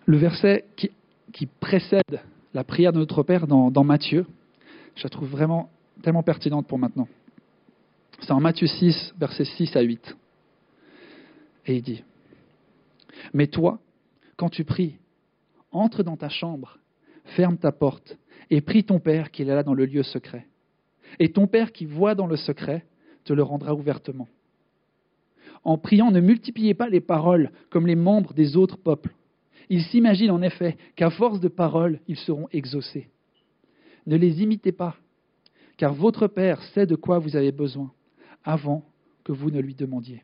Le 0.05 0.17
verset 0.17 0.65
qui, 0.75 1.45
précède 1.59 2.21
la 2.53 2.63
prière 2.63 2.91
de 2.91 2.99
notre 2.99 3.23
Père 3.23 3.47
dans, 3.47 3.71
dans, 3.71 3.83
Matthieu, 3.83 4.25
je 4.95 5.03
la 5.03 5.09
trouve 5.09 5.29
vraiment 5.29 5.69
tellement 6.01 6.23
pertinente 6.23 6.67
pour 6.67 6.79
maintenant. 6.79 7.07
C'est 8.19 8.31
en 8.31 8.39
Matthieu 8.39 8.67
6, 8.67 9.13
versets 9.17 9.45
6 9.45 9.75
à 9.75 9.81
8. 9.81 10.17
Et 11.67 11.75
il 11.77 11.81
dit, 11.81 12.03
Mais 13.33 13.47
toi, 13.47 13.79
quand 14.35 14.49
tu 14.49 14.65
pries, 14.65 14.95
entre 15.71 16.03
dans 16.03 16.17
ta 16.17 16.29
chambre, 16.29 16.79
ferme 17.23 17.57
ta 17.57 17.71
porte 17.71 18.17
et 18.49 18.61
prie 18.61 18.83
ton 18.83 18.99
Père 18.99 19.31
qui 19.31 19.41
est 19.41 19.45
là 19.45 19.63
dans 19.63 19.73
le 19.73 19.85
lieu 19.85 20.03
secret. 20.03 20.47
Et 21.19 21.31
ton 21.31 21.47
Père 21.47 21.71
qui 21.71 21.85
voit 21.85 22.15
dans 22.15 22.27
le 22.27 22.37
secret 22.37 22.85
te 23.23 23.33
le 23.33 23.43
rendra 23.43 23.73
ouvertement. 23.73 24.27
En 25.63 25.77
priant, 25.77 26.11
ne 26.11 26.19
multipliez 26.19 26.73
pas 26.73 26.89
les 26.89 27.01
paroles 27.01 27.51
comme 27.69 27.87
les 27.87 27.95
membres 27.95 28.33
des 28.33 28.57
autres 28.57 28.77
peuples. 28.77 29.13
Ils 29.69 29.83
s'imaginent 29.83 30.31
en 30.31 30.41
effet 30.41 30.77
qu'à 30.95 31.09
force 31.09 31.39
de 31.39 31.47
paroles, 31.47 31.99
ils 32.07 32.17
seront 32.17 32.47
exaucés. 32.51 33.09
Ne 34.07 34.17
les 34.17 34.41
imitez 34.41 34.71
pas, 34.71 34.95
car 35.77 35.93
votre 35.93 36.27
Père 36.27 36.61
sait 36.73 36.87
de 36.87 36.95
quoi 36.95 37.19
vous 37.19 37.35
avez 37.35 37.51
besoin 37.51 37.93
avant 38.43 38.83
que 39.23 39.31
vous 39.31 39.51
ne 39.51 39.61
lui 39.61 39.75
demandiez. 39.75 40.23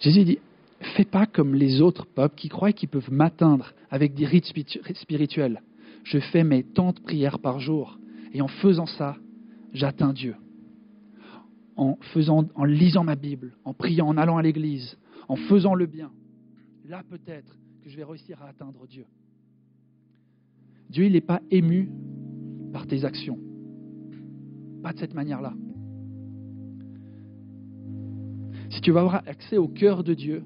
Jésus 0.00 0.24
dit, 0.24 0.38
fais 0.96 1.04
pas 1.04 1.26
comme 1.26 1.54
les 1.54 1.80
autres 1.80 2.06
peuples 2.06 2.36
qui 2.36 2.48
croient 2.48 2.72
qu'ils 2.72 2.88
peuvent 2.88 3.12
m'atteindre 3.12 3.72
avec 3.90 4.14
des 4.14 4.26
rites 4.26 4.46
spirituels. 4.94 5.62
Je 6.04 6.18
fais 6.18 6.44
mes 6.44 6.62
de 6.62 7.00
prières 7.00 7.38
par 7.38 7.60
jour 7.60 7.98
et 8.32 8.40
en 8.40 8.48
faisant 8.48 8.86
ça, 8.86 9.16
j'atteins 9.72 10.12
Dieu. 10.12 10.36
En, 11.76 11.96
faisant, 12.12 12.48
en 12.54 12.64
lisant 12.64 13.04
ma 13.04 13.14
Bible, 13.14 13.56
en 13.64 13.72
priant, 13.72 14.08
en 14.08 14.16
allant 14.16 14.36
à 14.36 14.42
l'église, 14.42 14.96
en 15.28 15.36
faisant 15.36 15.74
le 15.74 15.86
bien, 15.86 16.10
là 16.86 17.02
peut-être 17.08 17.56
que 17.82 17.90
je 17.90 17.96
vais 17.96 18.04
réussir 18.04 18.42
à 18.42 18.48
atteindre 18.48 18.86
Dieu. 18.86 19.04
Dieu, 20.90 21.04
il 21.04 21.12
n'est 21.12 21.20
pas 21.20 21.40
ému 21.50 21.90
par 22.72 22.86
tes 22.86 23.04
actions. 23.04 23.38
Pas 24.82 24.92
de 24.92 24.98
cette 24.98 25.14
manière-là. 25.14 25.54
Si 28.70 28.80
tu 28.80 28.90
veux 28.92 28.98
avoir 28.98 29.26
accès 29.26 29.56
au 29.56 29.68
cœur 29.68 30.04
de 30.04 30.14
Dieu, 30.14 30.42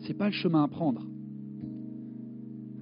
ce 0.00 0.08
n'est 0.08 0.14
pas 0.14 0.26
le 0.26 0.32
chemin 0.32 0.64
à 0.64 0.68
prendre. 0.68 1.06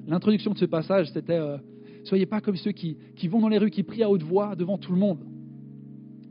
l'introduction 0.07 0.53
de 0.53 0.59
ce 0.59 0.65
passage, 0.65 1.11
c'était 1.13 1.39
euh, 1.39 1.59
Soyez 2.05 2.27
pas 2.27 2.41
comme 2.41 2.57
ceux 2.57 2.73
qui, 2.73 2.97
vont 3.29 3.41
dans 3.41 3.49
les 3.49 3.59
rues, 3.59 3.71
qui 3.71 3.83
prient 3.83 4.03
à 4.03 4.11
haute 4.11 4.23
voix 4.23 4.57
devant 4.57 4.79
tout 4.79 4.93
le 4.93 4.99
monde. 4.99 5.25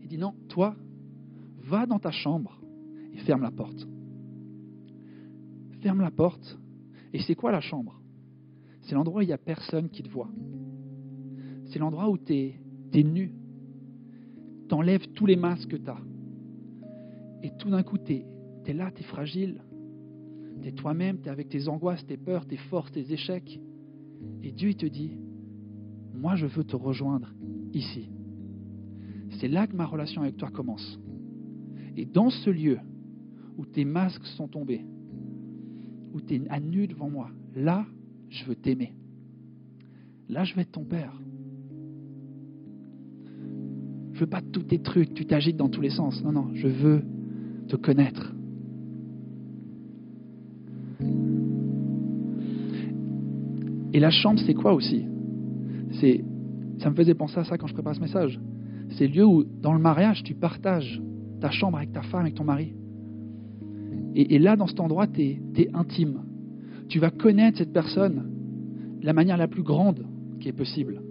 Il 0.01 0.07
dit 0.07 0.17
non, 0.17 0.33
toi, 0.47 0.75
va 1.63 1.85
dans 1.85 1.99
ta 1.99 2.11
chambre 2.11 2.59
et 3.13 3.17
ferme 3.19 3.41
la 3.41 3.51
porte. 3.51 3.87
Ferme 5.81 6.01
la 6.01 6.11
porte. 6.11 6.57
Et 7.13 7.19
c'est 7.19 7.35
quoi 7.35 7.51
la 7.51 7.61
chambre? 7.61 8.01
C'est 8.81 8.95
l'endroit 8.95 9.19
où 9.19 9.23
il 9.23 9.27
n'y 9.27 9.33
a 9.33 9.37
personne 9.37 9.89
qui 9.89 10.03
te 10.03 10.09
voit. 10.09 10.29
C'est 11.65 11.79
l'endroit 11.79 12.09
où 12.09 12.17
tu 12.17 12.33
es, 12.33 13.03
nu. 13.03 13.31
T'enlèves 14.67 15.07
tous 15.13 15.25
les 15.25 15.35
masques 15.35 15.69
que 15.69 15.77
tu 15.77 15.89
as. 15.89 16.01
Et 17.43 17.51
tout 17.57 17.69
d'un 17.69 17.83
coup, 17.83 17.97
tu 17.97 18.13
es, 18.13 18.25
es, 18.67 18.73
là, 18.73 18.91
tu 18.91 19.01
es 19.01 19.05
fragile. 19.05 19.61
Tu 20.61 20.67
es 20.67 20.71
toi-même, 20.71 21.19
tu 21.19 21.27
es 21.27 21.31
avec 21.31 21.49
tes 21.49 21.67
angoisses, 21.67 22.05
tes 22.05 22.17
peurs, 22.17 22.45
tes 22.45 22.57
forces, 22.57 22.91
tes 22.91 23.11
échecs. 23.11 23.59
Et 24.43 24.51
Dieu, 24.51 24.69
il 24.69 24.75
te 24.75 24.85
dit, 24.85 25.17
moi, 26.13 26.35
je 26.35 26.45
veux 26.45 26.63
te 26.63 26.75
rejoindre 26.75 27.33
ici. 27.73 28.09
C'est 29.39 29.47
là 29.47 29.67
que 29.67 29.75
ma 29.75 29.85
relation 29.85 30.21
avec 30.21 30.37
toi 30.37 30.49
commence. 30.49 30.99
Et 31.95 32.05
dans 32.05 32.29
ce 32.29 32.49
lieu 32.49 32.79
où 33.57 33.65
tes 33.65 33.85
masques 33.85 34.25
sont 34.25 34.47
tombés, 34.47 34.85
où 36.13 36.21
tu 36.21 36.35
es 36.35 36.49
à 36.49 36.59
nu 36.59 36.87
devant 36.87 37.09
moi, 37.09 37.29
là, 37.55 37.85
je 38.29 38.45
veux 38.45 38.55
t'aimer. 38.55 38.93
Là, 40.27 40.43
je 40.43 40.55
veux 40.55 40.61
être 40.61 40.71
ton 40.71 40.85
père. 40.85 41.13
Je 44.13 44.19
veux 44.19 44.29
pas 44.29 44.41
tous 44.41 44.63
tes 44.63 44.79
trucs, 44.79 45.13
tu 45.13 45.25
t'agites 45.25 45.57
dans 45.57 45.69
tous 45.69 45.81
les 45.81 45.89
sens. 45.89 46.21
Non, 46.23 46.31
non, 46.31 46.49
je 46.53 46.67
veux 46.67 47.03
te 47.67 47.75
connaître. 47.75 48.35
Et 53.93 53.99
la 53.99 54.11
chambre, 54.11 54.39
c'est 54.45 54.53
quoi 54.53 54.73
aussi? 54.73 55.05
C'est, 55.93 56.23
ça 56.79 56.89
me 56.89 56.95
faisait 56.95 57.15
penser 57.15 57.39
à 57.39 57.43
ça 57.43 57.57
quand 57.57 57.67
je 57.67 57.73
prépare 57.73 57.95
ce 57.95 58.01
message. 58.01 58.39
C'est 58.91 59.07
le 59.07 59.13
lieu 59.13 59.25
où, 59.25 59.43
dans 59.43 59.73
le 59.73 59.79
mariage, 59.79 60.23
tu 60.23 60.35
partages 60.35 61.01
ta 61.39 61.49
chambre 61.51 61.77
avec 61.77 61.91
ta 61.91 62.01
femme, 62.01 62.21
avec 62.21 62.35
ton 62.35 62.43
mari. 62.43 62.73
Et, 64.15 64.39
là, 64.39 64.55
dans 64.55 64.67
cet 64.67 64.79
endroit, 64.79 65.07
tu 65.07 65.21
es, 65.21 65.69
intime. 65.73 66.21
Tu 66.87 66.99
vas 66.99 67.11
connaître 67.11 67.59
cette 67.59 67.71
personne 67.71 68.31
de 68.99 69.05
la 69.05 69.13
manière 69.13 69.37
la 69.37 69.47
plus 69.47 69.63
grande 69.63 70.05
qui 70.39 70.49
est 70.49 70.53
possible. 70.53 71.01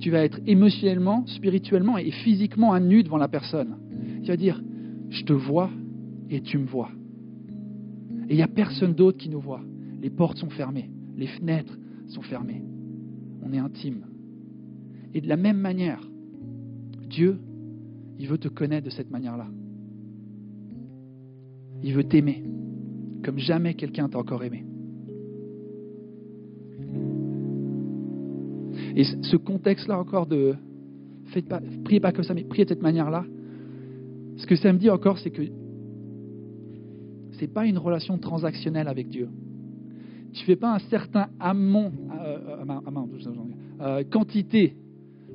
Tu 0.00 0.10
vas 0.10 0.24
être 0.24 0.40
émotionnellement, 0.46 1.26
spirituellement 1.26 1.98
et 1.98 2.10
physiquement 2.10 2.72
à 2.72 2.80
nu 2.80 3.02
devant 3.02 3.16
la 3.16 3.28
personne. 3.28 3.76
Tu 4.22 4.28
vas 4.28 4.36
dire, 4.36 4.62
je 5.10 5.24
te 5.24 5.32
vois 5.32 5.70
et 6.30 6.40
tu 6.40 6.58
me 6.58 6.66
vois. 6.66 6.90
Et 8.28 8.34
il 8.34 8.36
n'y 8.36 8.42
a 8.42 8.48
personne 8.48 8.94
d'autre 8.94 9.18
qui 9.18 9.28
nous 9.28 9.40
voit. 9.40 9.62
Les 10.00 10.10
portes 10.10 10.38
sont 10.38 10.50
fermées, 10.50 10.90
les 11.16 11.26
fenêtres 11.26 11.77
sont 12.08 12.22
fermées. 12.22 12.62
On 13.42 13.52
est 13.52 13.58
intime. 13.58 14.06
Et 15.14 15.20
de 15.20 15.28
la 15.28 15.36
même 15.36 15.58
manière, 15.58 16.00
Dieu, 17.08 17.38
il 18.18 18.26
veut 18.28 18.38
te 18.38 18.48
connaître 18.48 18.84
de 18.84 18.90
cette 18.90 19.10
manière-là. 19.10 19.46
Il 21.82 21.94
veut 21.94 22.04
t'aimer 22.04 22.42
comme 23.24 23.38
jamais 23.38 23.74
quelqu'un 23.74 24.08
t'a 24.08 24.18
encore 24.18 24.42
aimé. 24.44 24.64
Et 28.96 29.04
ce 29.04 29.36
contexte-là 29.36 29.98
encore 29.98 30.26
de 30.26 30.54
faites 31.26 31.46
pas, 31.46 31.60
priez 31.84 32.00
pas 32.00 32.12
comme 32.12 32.24
ça, 32.24 32.34
mais 32.34 32.44
priez 32.44 32.64
de 32.64 32.70
cette 32.70 32.82
manière-là. 32.82 33.24
Ce 34.36 34.46
que 34.46 34.56
ça 34.56 34.72
me 34.72 34.78
dit 34.78 34.90
encore, 34.90 35.18
c'est 35.18 35.30
que 35.30 35.42
c'est 37.32 37.52
pas 37.52 37.66
une 37.66 37.78
relation 37.78 38.18
transactionnelle 38.18 38.88
avec 38.88 39.08
Dieu. 39.08 39.28
Tu 40.32 40.44
fais 40.44 40.56
pas 40.56 40.74
un 40.74 40.78
certain 40.90 41.28
amont, 41.40 41.92
euh, 42.12 42.38
euh, 42.60 43.20
euh, 43.80 44.04
quantité 44.10 44.76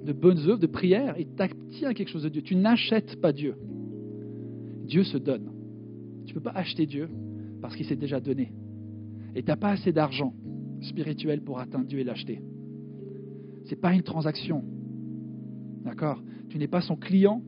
de 0.05 0.13
bonnes 0.13 0.37
œuvres, 0.39 0.59
de 0.59 0.67
prières, 0.67 1.15
et 1.17 1.27
tu 1.71 1.85
à 1.85 1.93
quelque 1.93 2.09
chose 2.09 2.23
de 2.23 2.29
Dieu. 2.29 2.41
Tu 2.41 2.55
n'achètes 2.55 3.19
pas 3.21 3.31
Dieu. 3.31 3.55
Dieu 4.85 5.03
se 5.03 5.17
donne. 5.17 5.49
Tu 6.25 6.33
ne 6.33 6.39
peux 6.39 6.43
pas 6.43 6.51
acheter 6.51 6.85
Dieu 6.85 7.09
parce 7.61 7.75
qu'il 7.75 7.85
s'est 7.85 7.95
déjà 7.95 8.19
donné. 8.19 8.51
Et 9.35 9.41
tu 9.41 9.47
n'as 9.47 9.55
pas 9.55 9.71
assez 9.71 9.91
d'argent 9.91 10.33
spirituel 10.81 11.41
pour 11.41 11.59
atteindre 11.59 11.85
Dieu 11.85 11.99
et 11.99 12.03
l'acheter. 12.03 12.41
Ce 13.65 13.71
n'est 13.71 13.81
pas 13.81 13.93
une 13.93 14.03
transaction. 14.03 14.63
D'accord? 15.85 16.21
Tu 16.49 16.57
n'es 16.57 16.67
pas 16.67 16.81
son 16.81 16.95
client, 16.95 17.41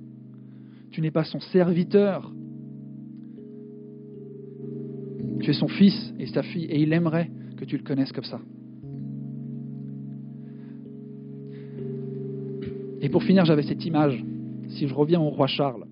tu 0.92 1.02
n'es 1.02 1.12
pas 1.12 1.26
son 1.26 1.40
serviteur. 1.40 2.34
Tu 5.42 5.50
es 5.50 5.54
son 5.54 5.68
fils 5.68 6.14
et 6.18 6.28
sa 6.28 6.42
fille, 6.42 6.66
et 6.66 6.82
il 6.82 6.94
aimerait 6.94 7.30
que 7.56 7.66
tu 7.66 7.78
le 7.78 7.84
connaisses 7.84 8.12
comme 8.12 8.24
ça. 8.24 8.40
Et 13.02 13.10
pour 13.10 13.24
finir, 13.24 13.46
j'avais 13.46 13.64
cette 13.64 13.86
image, 13.86 14.24
si 14.70 14.88
je 14.88 14.94
reviens 14.94 15.22
au 15.22 15.30
roi 15.30 15.48
Charles, 15.48 15.86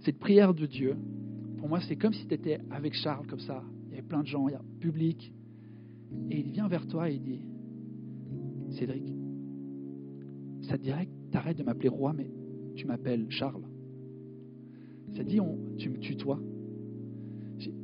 cette 0.00 0.18
prière 0.18 0.54
de 0.54 0.66
Dieu 0.66 0.96
pour 1.66 1.70
moi, 1.70 1.80
c'est 1.80 1.96
comme 1.96 2.12
si 2.12 2.24
tu 2.28 2.32
étais 2.32 2.60
avec 2.70 2.94
Charles, 2.94 3.26
comme 3.26 3.40
ça. 3.40 3.60
Il 3.86 3.90
y 3.90 3.92
avait 3.94 4.06
plein 4.06 4.20
de 4.20 4.26
gens, 4.28 4.46
il 4.46 4.52
y 4.52 4.54
a 4.54 4.62
public. 4.78 5.32
Et 6.30 6.38
il 6.38 6.52
vient 6.52 6.68
vers 6.68 6.86
toi 6.86 7.10
et 7.10 7.14
il 7.14 7.22
dit 7.22 7.40
Cédric, 8.70 9.12
ça 10.62 10.78
te 10.78 10.82
dirait 10.84 11.06
que 11.06 11.10
tu 11.32 11.36
arrêtes 11.36 11.58
de 11.58 11.64
m'appeler 11.64 11.88
roi, 11.88 12.12
mais 12.12 12.30
tu 12.76 12.86
m'appelles 12.86 13.26
Charles. 13.30 13.64
Ça 15.16 15.24
dit 15.24 15.40
on, 15.40 15.58
Tu 15.76 15.88
me 15.88 15.98
tutoies. 15.98 16.40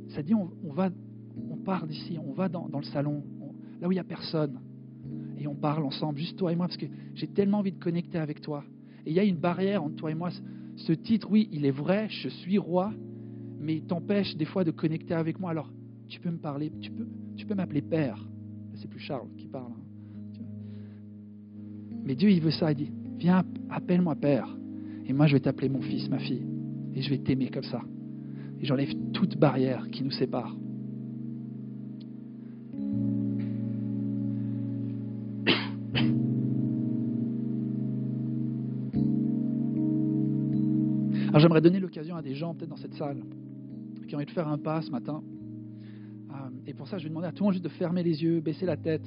Ça 0.07 0.23
dit 0.23 0.33
on, 0.33 0.49
va, 0.71 0.89
part 1.63 1.87
d'ici, 1.87 2.17
on 2.23 2.33
va 2.33 2.49
dans, 2.49 2.67
le 2.73 2.85
salon, 2.85 3.23
là 3.81 3.87
où 3.87 3.91
il 3.91 3.95
n'y 3.95 3.99
a 3.99 4.03
personne. 4.03 4.59
Et 5.37 5.47
on 5.47 5.55
parle 5.55 5.83
ensemble, 5.83 6.19
juste 6.19 6.37
toi 6.37 6.51
et 6.51 6.55
moi, 6.55 6.67
parce 6.67 6.77
que 6.77 6.85
j'ai 7.15 7.27
tellement 7.27 7.59
envie 7.59 7.71
de 7.71 7.79
connecter 7.79 8.17
avec 8.17 8.41
toi. 8.41 8.63
Et 9.05 9.11
il 9.11 9.15
y 9.15 9.19
a 9.19 9.23
une 9.23 9.37
barrière 9.37 9.83
entre 9.83 9.95
toi 9.95 10.11
et 10.11 10.15
moi. 10.15 10.29
Ce 10.75 10.93
titre, 10.93 11.27
oui, 11.29 11.49
il 11.51 11.65
est 11.65 11.71
vrai, 11.71 12.07
je 12.09 12.29
suis 12.29 12.57
roi, 12.57 12.93
mais 13.59 13.75
il 13.75 13.83
t'empêche 13.83 14.35
des 14.35 14.45
fois 14.45 14.63
de 14.63 14.71
connecter 14.71 15.13
avec 15.13 15.39
moi. 15.39 15.51
Alors, 15.51 15.71
tu 16.07 16.19
peux 16.19 16.31
me 16.31 16.37
parler, 16.37 16.71
tu 16.79 16.91
peux, 16.91 17.07
tu 17.35 17.45
peux 17.45 17.55
m'appeler 17.55 17.81
Père. 17.81 18.23
C'est 18.75 18.89
plus 18.89 18.99
Charles 18.99 19.27
qui 19.37 19.47
parle. 19.47 19.71
Hein. 19.71 19.83
Mais 22.05 22.15
Dieu, 22.15 22.29
il 22.29 22.41
veut 22.41 22.51
ça. 22.51 22.71
Il 22.71 22.75
dit, 22.75 22.91
viens, 23.17 23.43
appelle-moi 23.69 24.15
Père. 24.15 24.47
Et 25.05 25.13
moi, 25.13 25.27
je 25.27 25.33
vais 25.33 25.39
t'appeler 25.39 25.69
mon 25.69 25.81
fils, 25.81 26.09
ma 26.09 26.19
fille. 26.19 26.45
Et 26.93 27.01
je 27.01 27.09
vais 27.09 27.17
t'aimer 27.17 27.49
comme 27.49 27.63
ça. 27.63 27.81
Et 28.59 28.65
j'enlève 28.65 28.93
toute 29.11 29.37
barrière 29.37 29.89
qui 29.89 30.03
nous 30.03 30.11
sépare. 30.11 30.55
J'aimerais 41.43 41.61
donner 41.61 41.81
l'occasion 41.81 42.15
à 42.15 42.21
des 42.21 42.35
gens, 42.35 42.53
peut-être 42.55 42.69
dans 42.69 42.77
cette 42.77 42.93
salle, 42.93 43.21
qui 44.07 44.15
ont 44.15 44.17
envie 44.17 44.25
de 44.25 44.31
faire 44.31 44.47
un 44.47 44.57
pas 44.57 44.81
ce 44.81 44.89
matin. 44.89 45.21
Euh, 46.31 46.35
et 46.65 46.73
pour 46.73 46.87
ça, 46.87 46.97
je 46.97 47.03
vais 47.03 47.09
demander 47.09 47.27
à 47.27 47.31
tout 47.31 47.43
le 47.43 47.47
monde 47.47 47.53
juste 47.53 47.65
de 47.65 47.69
fermer 47.69 48.01
les 48.01 48.23
yeux, 48.23 48.39
baisser 48.39 48.65
la 48.65 48.77
tête. 48.77 49.05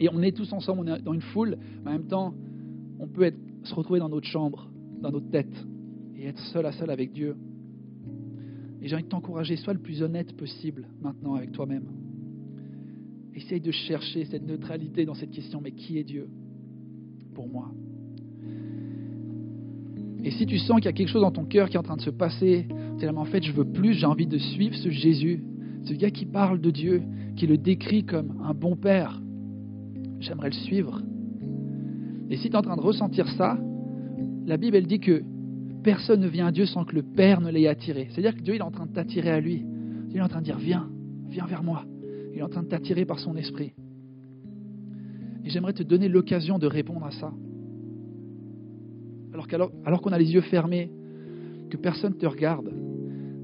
Et 0.00 0.08
on 0.12 0.20
est 0.22 0.32
tous 0.36 0.52
ensemble, 0.52 0.80
on 0.80 0.94
est 0.96 1.02
dans 1.02 1.12
une 1.12 1.22
foule, 1.22 1.56
mais 1.84 1.90
en 1.90 1.92
même 1.92 2.08
temps, 2.08 2.34
on 2.98 3.06
peut 3.06 3.32
se 3.62 3.74
retrouver 3.74 4.00
dans 4.00 4.08
notre 4.08 4.26
chambre, 4.26 4.68
dans 5.00 5.12
notre 5.12 5.30
tête, 5.30 5.66
et 6.16 6.26
être 6.26 6.40
seul 6.52 6.66
à 6.66 6.72
seul 6.72 6.90
avec 6.90 7.12
Dieu. 7.12 7.36
Et 8.82 8.88
j'ai 8.88 8.96
envie 8.96 9.04
de 9.04 9.08
t'encourager, 9.08 9.56
sois 9.56 9.72
le 9.72 9.78
plus 9.78 10.02
honnête 10.02 10.36
possible 10.36 10.88
maintenant 11.00 11.34
avec 11.34 11.52
toi-même. 11.52 11.86
Essaye 13.34 13.60
de 13.60 13.70
chercher 13.70 14.24
cette 14.24 14.44
neutralité 14.44 15.04
dans 15.04 15.14
cette 15.14 15.30
question, 15.30 15.60
mais 15.60 15.70
qui 15.70 15.96
est 15.96 16.04
Dieu 16.04 16.28
pour 17.34 17.48
moi? 17.48 17.70
Et 20.26 20.32
si 20.32 20.44
tu 20.44 20.58
sens 20.58 20.78
qu'il 20.78 20.86
y 20.86 20.88
a 20.88 20.92
quelque 20.92 21.08
chose 21.08 21.22
dans 21.22 21.30
ton 21.30 21.44
cœur 21.44 21.68
qui 21.68 21.76
est 21.76 21.78
en 21.78 21.84
train 21.84 21.94
de 21.94 22.02
se 22.02 22.10
passer, 22.10 22.66
mais 23.00 23.08
en 23.10 23.24
fait, 23.26 23.44
je 23.44 23.52
veux 23.52 23.64
plus, 23.64 23.92
j'ai 23.92 24.06
envie 24.06 24.26
de 24.26 24.38
suivre 24.38 24.74
ce 24.74 24.90
Jésus, 24.90 25.44
ce 25.84 25.92
gars 25.92 26.10
qui 26.10 26.26
parle 26.26 26.60
de 26.60 26.72
Dieu, 26.72 27.04
qui 27.36 27.46
le 27.46 27.56
décrit 27.56 28.02
comme 28.02 28.42
un 28.42 28.52
bon 28.52 28.74
père. 28.74 29.22
J'aimerais 30.18 30.48
le 30.48 30.54
suivre. 30.54 31.00
Et 32.28 32.38
si 32.38 32.48
tu 32.48 32.54
es 32.54 32.56
en 32.56 32.62
train 32.62 32.76
de 32.76 32.80
ressentir 32.80 33.28
ça, 33.28 33.56
la 34.46 34.56
Bible, 34.56 34.76
elle 34.76 34.88
dit 34.88 34.98
que 34.98 35.22
personne 35.84 36.22
ne 36.22 36.26
vient 36.26 36.48
à 36.48 36.50
Dieu 36.50 36.66
sans 36.66 36.84
que 36.84 36.96
le 36.96 37.04
Père 37.04 37.40
ne 37.40 37.48
l'ait 37.52 37.68
attiré. 37.68 38.08
C'est-à-dire 38.10 38.34
que 38.34 38.42
Dieu 38.42 38.56
il 38.56 38.58
est 38.58 38.62
en 38.62 38.72
train 38.72 38.86
de 38.86 38.92
t'attirer 38.92 39.30
à 39.30 39.38
lui. 39.38 39.64
Dieu 40.08 40.18
est 40.18 40.24
en 40.24 40.28
train 40.28 40.40
de 40.40 40.46
dire, 40.46 40.58
viens, 40.58 40.90
viens 41.28 41.46
vers 41.46 41.62
moi. 41.62 41.84
Il 42.32 42.40
est 42.40 42.42
en 42.42 42.48
train 42.48 42.64
de 42.64 42.68
t'attirer 42.68 43.04
par 43.04 43.20
son 43.20 43.36
esprit. 43.36 43.74
Et 45.44 45.50
j'aimerais 45.50 45.72
te 45.72 45.84
donner 45.84 46.08
l'occasion 46.08 46.58
de 46.58 46.66
répondre 46.66 47.06
à 47.06 47.12
ça. 47.12 47.30
Alors, 49.84 50.00
qu'on 50.00 50.12
a 50.12 50.18
les 50.18 50.32
yeux 50.32 50.40
fermés, 50.40 50.90
que 51.70 51.76
personne 51.76 52.14
ne 52.14 52.18
te 52.18 52.26
regarde, 52.26 52.72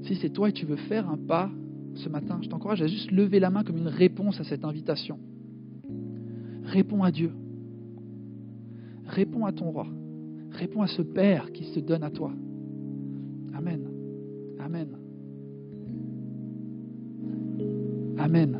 si 0.03 0.15
c'est 0.15 0.29
toi 0.29 0.49
et 0.49 0.53
tu 0.53 0.65
veux 0.65 0.75
faire 0.75 1.07
un 1.09 1.17
pas 1.17 1.51
ce 1.95 2.09
matin, 2.09 2.39
je 2.41 2.49
t'encourage 2.49 2.81
à 2.81 2.87
juste 2.87 3.11
lever 3.11 3.39
la 3.39 3.49
main 3.49 3.63
comme 3.63 3.77
une 3.77 3.87
réponse 3.87 4.39
à 4.39 4.43
cette 4.43 4.65
invitation. 4.65 5.19
Réponds 6.63 7.03
à 7.03 7.11
Dieu. 7.11 7.31
Réponds 9.05 9.45
à 9.45 9.51
ton 9.51 9.69
roi. 9.69 9.87
Réponds 10.51 10.81
à 10.81 10.87
ce 10.87 11.01
Père 11.01 11.51
qui 11.51 11.65
se 11.65 11.79
donne 11.79 12.03
à 12.03 12.09
toi. 12.09 12.31
Amen. 13.53 13.87
Amen. 14.59 14.97
Amen. 18.17 18.59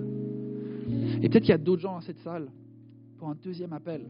Et 1.22 1.30
peut-être 1.30 1.44
qu'il 1.44 1.52
y 1.52 1.54
a 1.54 1.58
d'autres 1.58 1.82
gens 1.82 1.94
dans 1.94 2.02
cette 2.02 2.20
salle 2.20 2.50
pour 3.18 3.30
un 3.30 3.36
deuxième 3.36 3.74
appel, 3.74 4.06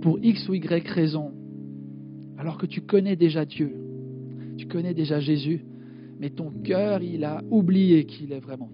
pour 0.00 0.18
X 0.22 0.48
ou 0.48 0.54
Y 0.54 0.88
raison, 0.88 1.32
alors 2.38 2.58
que 2.58 2.66
tu 2.66 2.82
connais 2.82 3.16
déjà 3.16 3.44
Dieu, 3.44 3.74
tu 4.56 4.66
connais 4.66 4.94
déjà 4.94 5.20
Jésus, 5.20 5.64
mais 6.18 6.30
ton 6.30 6.50
cœur, 6.50 7.02
il 7.02 7.24
a 7.24 7.42
oublié 7.50 8.06
qui 8.06 8.24
il 8.24 8.32
est 8.32 8.40
vraiment. 8.40 8.70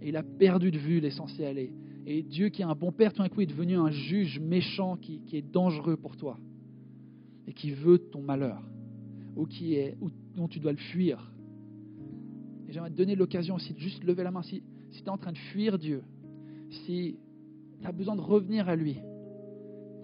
Et 0.00 0.08
il 0.08 0.16
a 0.16 0.22
perdu 0.22 0.70
de 0.70 0.78
vue 0.78 1.00
l'essentiel. 1.00 1.70
Et, 2.06 2.22
Dieu, 2.22 2.50
qui 2.50 2.62
est 2.62 2.66
un 2.66 2.74
bon 2.74 2.92
père, 2.92 3.12
tout 3.12 3.22
d'un 3.22 3.28
coup, 3.28 3.40
est 3.40 3.46
devenu 3.46 3.76
un 3.76 3.90
juge 3.90 4.38
méchant 4.38 4.96
qui, 4.96 5.22
est 5.32 5.42
dangereux 5.42 5.96
pour 5.96 6.16
toi 6.16 6.38
et 7.46 7.52
qui 7.52 7.70
veut 7.72 7.98
ton 7.98 8.20
malheur, 8.22 8.62
ou, 9.36 9.46
qui 9.46 9.74
est, 9.74 9.96
ou 10.00 10.10
dont 10.36 10.46
tu 10.46 10.60
dois 10.60 10.72
le 10.72 10.78
fuir. 10.78 11.32
Et 12.68 12.72
j'aimerais 12.72 12.90
te 12.90 12.96
donner 12.96 13.16
l'occasion 13.16 13.56
aussi 13.56 13.72
de 13.72 13.78
juste 13.78 14.04
lever 14.04 14.22
la 14.22 14.30
main. 14.30 14.42
Si, 14.42 14.62
si 14.90 15.02
tu 15.02 15.06
es 15.06 15.10
en 15.10 15.18
train 15.18 15.32
de 15.32 15.38
fuir 15.38 15.78
Dieu, 15.78 16.02
si 16.84 17.16
tu 17.80 17.86
as 17.86 17.92
besoin 17.92 18.16
de 18.16 18.20
revenir 18.20 18.68
à 18.68 18.76
lui, 18.76 18.96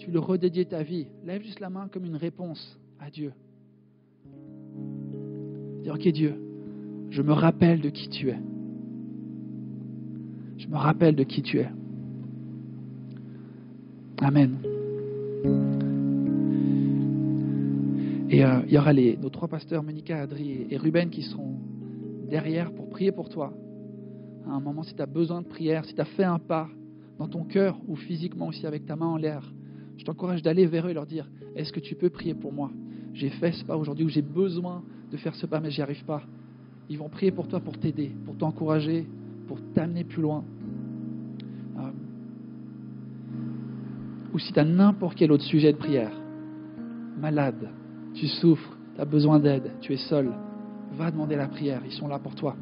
tu 0.01 0.11
le 0.11 0.19
redédier 0.19 0.65
ta 0.65 0.83
vie, 0.83 1.07
lève 1.25 1.43
juste 1.43 1.61
la 1.61 1.69
main 1.69 1.87
comme 1.89 2.07
une 2.07 2.17
réponse 2.17 2.79
à 2.99 3.11
Dieu. 3.11 3.33
Dire, 5.83 5.95
ok 5.95 6.09
Dieu, 6.09 6.35
je 7.11 7.21
me 7.21 7.33
rappelle 7.33 7.83
de 7.83 7.91
qui 7.91 8.09
tu 8.09 8.31
es. 8.31 8.39
Je 10.57 10.67
me 10.69 10.77
rappelle 10.77 11.15
de 11.15 11.23
qui 11.23 11.43
tu 11.43 11.59
es. 11.59 11.69
Amen. 14.23 14.57
Et 18.31 18.45
euh, 18.45 18.61
il 18.67 18.73
y 18.73 18.79
aura 18.79 18.93
les, 18.95 19.19
nos 19.19 19.29
trois 19.29 19.49
pasteurs, 19.49 19.83
Monica, 19.83 20.23
Adri 20.23 20.67
et 20.71 20.77
Ruben, 20.79 21.11
qui 21.11 21.23
seront 21.23 21.59
derrière 22.31 22.73
pour 22.73 22.89
prier 22.89 23.13
pour 23.13 23.29
toi. 23.29 23.53
À 24.47 24.53
un 24.53 24.61
moment, 24.61 24.83
si 24.83 24.95
tu 24.95 25.03
as 25.03 25.07
besoin 25.07 25.43
de 25.43 25.47
prière, 25.47 25.85
si 25.85 25.95
tu 25.95 26.01
as 26.01 26.07
fait 26.07 26.25
un 26.25 26.39
pas 26.39 26.69
dans 27.19 27.29
ton 27.29 27.45
cœur 27.45 27.79
ou 27.87 27.97
physiquement 27.97 28.47
aussi 28.47 28.67
avec 28.67 28.87
ta 28.87 28.97
main 28.97 29.07
en 29.07 29.17
l'air, 29.17 29.53
je 30.01 30.05
t'encourage 30.07 30.41
d'aller 30.41 30.65
vers 30.65 30.87
eux 30.87 30.91
et 30.91 30.95
leur 30.95 31.05
dire, 31.05 31.29
est-ce 31.55 31.75
que 31.75 31.81
tu 31.81 31.95
peux 31.95 32.09
prier 32.09 32.33
pour 32.33 32.55
moi? 32.55 32.71
J'ai 33.13 33.29
fait 33.29 33.53
ce 33.53 33.63
pas 33.63 33.77
aujourd'hui 33.77 34.07
où 34.07 34.09
j'ai 34.09 34.23
besoin 34.23 34.83
de 35.13 35.19
faire 35.19 35.35
ce 35.35 35.45
pas, 35.45 35.61
mais 35.61 35.71
j'y 35.71 35.83
arrive 35.83 36.03
pas. 36.07 36.23
Ils 36.89 36.97
vont 36.97 37.11
prier 37.11 37.31
pour 37.31 37.49
toi, 37.49 37.61
pour 37.61 37.79
t'aider, 37.79 38.11
pour 38.25 38.35
t'encourager, 38.35 39.07
pour 39.47 39.59
t'amener 39.75 40.05
plus 40.05 40.23
loin. 40.23 40.43
Euh, 41.77 41.91
ou 44.33 44.39
si 44.39 44.55
tu 44.55 44.59
as 44.59 44.65
n'importe 44.65 45.19
quel 45.19 45.33
autre 45.33 45.45
sujet 45.45 45.71
de 45.71 45.77
prière, 45.77 46.19
malade, 47.21 47.69
tu 48.15 48.27
souffres, 48.27 48.79
tu 48.95 49.03
as 49.03 49.05
besoin 49.05 49.39
d'aide, 49.39 49.71
tu 49.83 49.93
es 49.93 49.99
seul, 49.99 50.33
va 50.97 51.11
demander 51.11 51.37
la 51.37 51.47
prière, 51.47 51.83
ils 51.85 51.93
sont 51.93 52.09
là 52.09 52.19
pour 52.19 52.35
toi. 52.35 52.57